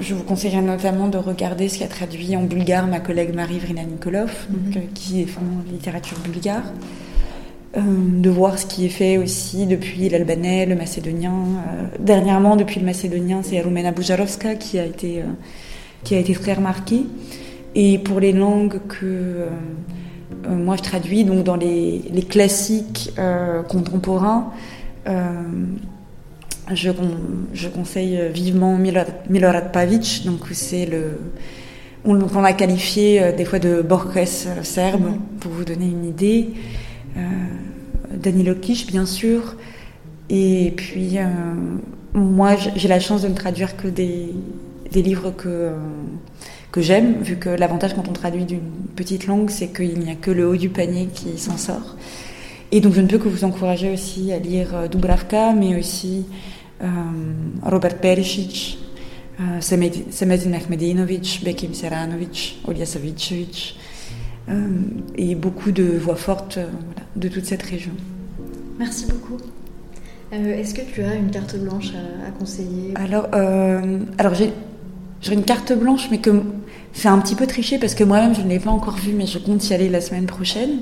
je 0.00 0.14
vous 0.14 0.22
conseillerais 0.22 0.62
notamment 0.62 1.08
de 1.08 1.18
regarder 1.18 1.68
ce 1.68 1.78
qu'a 1.78 1.88
traduit 1.88 2.34
en 2.36 2.44
bulgare 2.44 2.86
ma 2.86 3.00
collègue 3.00 3.34
Marie 3.34 3.58
Vrina 3.58 3.84
Nikolov, 3.84 4.30
mm-hmm. 4.50 4.92
qui 4.94 5.20
est 5.20 5.28
en 5.36 5.70
littérature 5.70 6.18
bulgare. 6.20 6.62
De 7.76 8.30
voir 8.30 8.58
ce 8.58 8.66
qui 8.66 8.84
est 8.84 8.90
fait 8.90 9.16
aussi 9.16 9.66
depuis 9.66 10.08
l'albanais, 10.08 10.66
le 10.66 10.74
macédonien. 10.74 11.32
dernièrement, 12.00 12.56
depuis 12.56 12.80
le 12.80 12.86
macédonien, 12.86 13.42
c'est 13.44 13.60
Rumena 13.60 13.92
Bujarovska 13.92 14.56
qui 14.56 14.78
a 14.78 14.84
été, 14.84 15.22
qui 16.02 16.16
a 16.16 16.18
été 16.18 16.32
très 16.34 16.54
remarquée. 16.54 17.06
Et 17.76 17.98
pour 17.98 18.18
les 18.18 18.32
langues 18.32 18.80
que 18.88 19.46
moi 20.48 20.74
je 20.76 20.82
traduis, 20.82 21.22
donc 21.22 21.44
dans 21.44 21.54
les, 21.54 22.02
les 22.12 22.22
classiques 22.22 23.12
contemporains, 23.68 24.50
je, 25.06 26.90
je, 27.54 27.68
conseille 27.68 28.20
vivement 28.32 28.76
Milorad 28.76 29.70
Pavic, 29.72 30.22
donc 30.26 30.40
c'est 30.52 30.86
le 30.86 31.18
on, 32.04 32.18
on 32.34 32.40
l'a 32.40 32.52
qualifié 32.52 33.22
euh, 33.22 33.32
des 33.32 33.44
fois 33.44 33.58
de 33.58 33.82
Borges 33.82 34.16
euh, 34.16 34.62
serbe, 34.62 35.12
pour 35.40 35.52
vous 35.52 35.64
donner 35.64 35.86
une 35.86 36.04
idée. 36.04 36.50
Euh, 37.16 37.20
Danilo 38.22 38.54
Kish, 38.54 38.86
bien 38.86 39.06
sûr. 39.06 39.56
Et 40.28 40.72
puis, 40.76 41.18
euh, 41.18 41.24
moi, 42.14 42.56
j'ai 42.76 42.88
la 42.88 43.00
chance 43.00 43.22
de 43.22 43.28
ne 43.28 43.34
traduire 43.34 43.76
que 43.76 43.88
des, 43.88 44.32
livres 44.94 45.30
que, 45.30 45.72
que 46.72 46.80
j'aime, 46.80 47.22
vu 47.22 47.36
que 47.36 47.48
l'avantage 47.48 47.94
quand 47.94 48.08
on 48.08 48.12
traduit 48.12 48.44
d'une 48.44 48.60
petite 48.94 49.26
langue, 49.26 49.50
c'est 49.50 49.68
qu'il 49.68 49.98
n'y 49.98 50.10
a 50.10 50.14
que 50.14 50.30
le 50.30 50.48
haut 50.48 50.56
du 50.56 50.68
panier 50.68 51.08
qui 51.12 51.38
s'en 51.38 51.56
sort. 51.56 51.96
Et 52.72 52.80
donc, 52.80 52.94
je 52.94 53.00
ne 53.00 53.06
peux 53.06 53.18
que 53.18 53.28
vous 53.28 53.44
encourager 53.44 53.92
aussi 53.92 54.32
à 54.32 54.38
lire 54.38 54.88
Dubravka, 54.88 55.52
mais 55.52 55.76
aussi 55.76 56.24
euh, 56.82 56.86
Robert 57.62 57.98
Perisic, 57.98 58.78
euh, 59.38 59.60
Semedin 59.60 60.52
Ahmedinovic, 60.52 61.42
Bekim 61.44 61.74
Seranovic, 61.74 62.58
euh, 62.66 62.72
et 65.16 65.34
beaucoup 65.34 65.72
de 65.72 65.84
voix 65.84 66.16
fortes 66.16 66.58
euh, 66.58 66.66
de 67.16 67.28
toute 67.28 67.44
cette 67.44 67.62
région. 67.62 67.92
Merci 68.78 69.06
beaucoup. 69.06 69.36
Est-ce 70.32 70.74
que 70.74 70.82
tu 70.82 71.02
as 71.02 71.14
une 71.14 71.30
carte 71.30 71.56
blanche 71.56 71.90
à, 72.26 72.30
conseiller? 72.30 72.94
Alors, 72.94 73.28
alors 74.16 74.34
j'ai 74.34 74.52
une 75.32 75.42
carte 75.42 75.72
blanche, 75.72 76.06
mais 76.12 76.18
que 76.18 76.30
c'est 76.92 77.08
un 77.08 77.18
petit 77.18 77.34
peu 77.34 77.48
triché 77.48 77.78
parce 77.78 77.96
que 77.96 78.04
moi-même 78.04 78.34
je 78.34 78.42
ne 78.42 78.48
l'ai 78.48 78.60
pas 78.60 78.70
encore 78.70 78.96
vue, 78.96 79.12
mais 79.12 79.26
je 79.26 79.38
compte 79.38 79.68
y 79.68 79.74
aller 79.74 79.88
la 79.88 80.00
semaine 80.00 80.26
prochaine. 80.26 80.78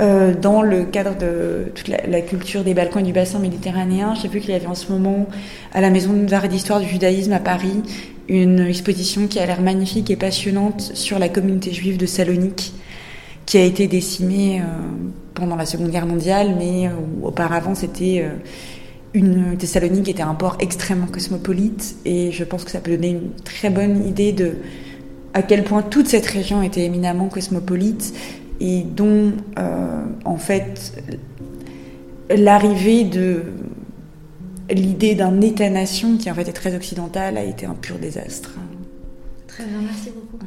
Euh, 0.00 0.34
dans 0.34 0.60
le 0.60 0.84
cadre 0.84 1.16
de 1.16 1.70
toute 1.72 1.86
la, 1.86 2.20
culture 2.20 2.64
des 2.64 2.74
Balkans 2.74 3.00
et 3.00 3.06
du 3.06 3.12
bassin 3.12 3.38
méditerranéen, 3.38 4.14
j'ai 4.20 4.26
vu 4.26 4.40
qu'il 4.40 4.50
y 4.50 4.54
avait 4.54 4.66
en 4.66 4.74
ce 4.74 4.90
moment 4.90 5.28
à 5.72 5.80
la 5.80 5.90
Maison 5.90 6.12
d'art 6.14 6.44
et 6.44 6.48
d'histoire 6.48 6.80
du 6.80 6.88
judaïsme 6.88 7.32
à 7.32 7.38
Paris 7.38 7.80
une 8.28 8.60
exposition 8.60 9.26
qui 9.26 9.38
a 9.38 9.46
l'air 9.46 9.60
magnifique 9.60 10.10
et 10.10 10.16
passionnante 10.16 10.80
sur 10.80 11.18
la 11.18 11.28
communauté 11.28 11.72
juive 11.72 11.96
de 11.96 12.06
Salonique, 12.06 12.72
qui 13.46 13.58
a 13.58 13.64
été 13.64 13.86
décimée 13.86 14.60
euh, 14.60 14.64
pendant 15.34 15.56
la 15.56 15.66
Seconde 15.66 15.90
Guerre 15.90 16.06
mondiale, 16.06 16.54
mais 16.58 16.88
euh, 16.88 16.92
auparavant 17.22 17.74
c'était 17.74 18.24
une 19.12 19.56
Thessalonique 19.56 20.08
était 20.08 20.22
un 20.22 20.34
port 20.34 20.56
extrêmement 20.58 21.06
cosmopolite, 21.06 21.96
et 22.04 22.32
je 22.32 22.44
pense 22.44 22.64
que 22.64 22.70
ça 22.70 22.80
peut 22.80 22.92
donner 22.92 23.10
une 23.10 23.30
très 23.44 23.70
bonne 23.70 24.06
idée 24.06 24.32
de 24.32 24.56
à 25.34 25.42
quel 25.42 25.64
point 25.64 25.82
toute 25.82 26.06
cette 26.06 26.26
région 26.26 26.62
était 26.62 26.84
éminemment 26.84 27.28
cosmopolite 27.28 28.14
et 28.60 28.82
dont 28.82 29.32
euh, 29.58 30.04
en 30.24 30.36
fait 30.36 30.92
l'arrivée 32.30 33.04
de 33.04 33.42
l'idée 34.70 35.14
d'un 35.14 35.40
État-nation 35.40 36.16
qui 36.16 36.30
en 36.30 36.34
fait 36.34 36.48
est 36.48 36.52
très 36.52 36.74
occidental 36.74 37.36
a 37.36 37.44
été 37.44 37.66
un 37.66 37.74
pur 37.74 37.98
désastre. 37.98 38.54
Très 39.46 39.64
bien, 39.64 39.80
merci 39.82 40.10
beaucoup. 40.10 40.38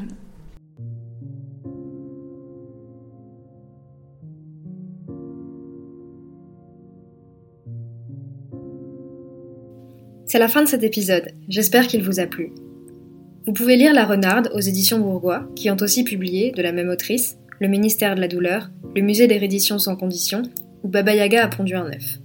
C'est 10.25 10.39
la 10.39 10.49
fin 10.49 10.61
de 10.61 10.67
cet 10.67 10.83
épisode. 10.83 11.31
J'espère 11.47 11.87
qu'il 11.87 12.03
vous 12.03 12.19
a 12.19 12.25
plu. 12.25 12.51
Vous 13.45 13.53
pouvez 13.53 13.77
lire 13.77 13.93
La 13.93 14.03
Renarde 14.03 14.51
aux 14.53 14.59
éditions 14.59 14.99
Bourgois, 14.99 15.47
qui 15.55 15.71
ont 15.71 15.77
aussi 15.79 16.03
publié, 16.03 16.51
de 16.51 16.61
la 16.61 16.73
même 16.73 16.89
autrice, 16.89 17.37
le 17.59 17.69
ministère 17.69 18.13
de 18.13 18.19
la 18.19 18.27
douleur, 18.27 18.69
le 18.93 19.01
musée 19.01 19.27
des 19.27 19.37
redditions 19.37 19.79
sans 19.79 19.95
condition, 19.95 20.43
où 20.83 20.89
Baba 20.89 21.15
Yaga 21.15 21.45
a 21.45 21.47
pondu 21.47 21.75
un 21.75 21.87
œuf. 21.87 22.19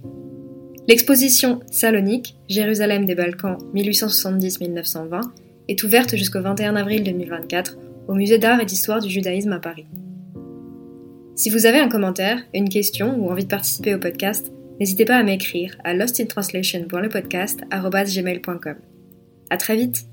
L'exposition 0.87 1.59
Salonique, 1.71 2.35
Jérusalem 2.49 3.05
des 3.05 3.15
Balkans 3.15 3.57
1870-1920 3.73 5.21
est 5.69 5.81
ouverte 5.83 6.17
jusqu'au 6.17 6.41
21 6.41 6.75
avril 6.75 7.03
2024 7.03 7.77
au 8.09 8.15
musée 8.15 8.37
d'art 8.37 8.59
et 8.59 8.65
d'histoire 8.65 8.99
du 8.99 9.09
judaïsme 9.09 9.53
à 9.53 9.59
Paris. 9.59 9.85
Si 11.35 11.49
vous 11.49 11.65
avez 11.65 11.79
un 11.79 11.87
commentaire, 11.87 12.43
une 12.53 12.67
question 12.67 13.15
ou 13.17 13.31
envie 13.31 13.45
de 13.45 13.49
participer 13.49 13.95
au 13.95 13.99
podcast, 13.99 14.51
n'hésitez 14.79 15.05
pas 15.05 15.15
à 15.15 15.23
m'écrire 15.23 15.77
à 15.85 15.93
lostintranslation.lepodcast.gmail.com. 15.93 18.75
À 19.49 19.57
très 19.57 19.77
vite 19.77 20.05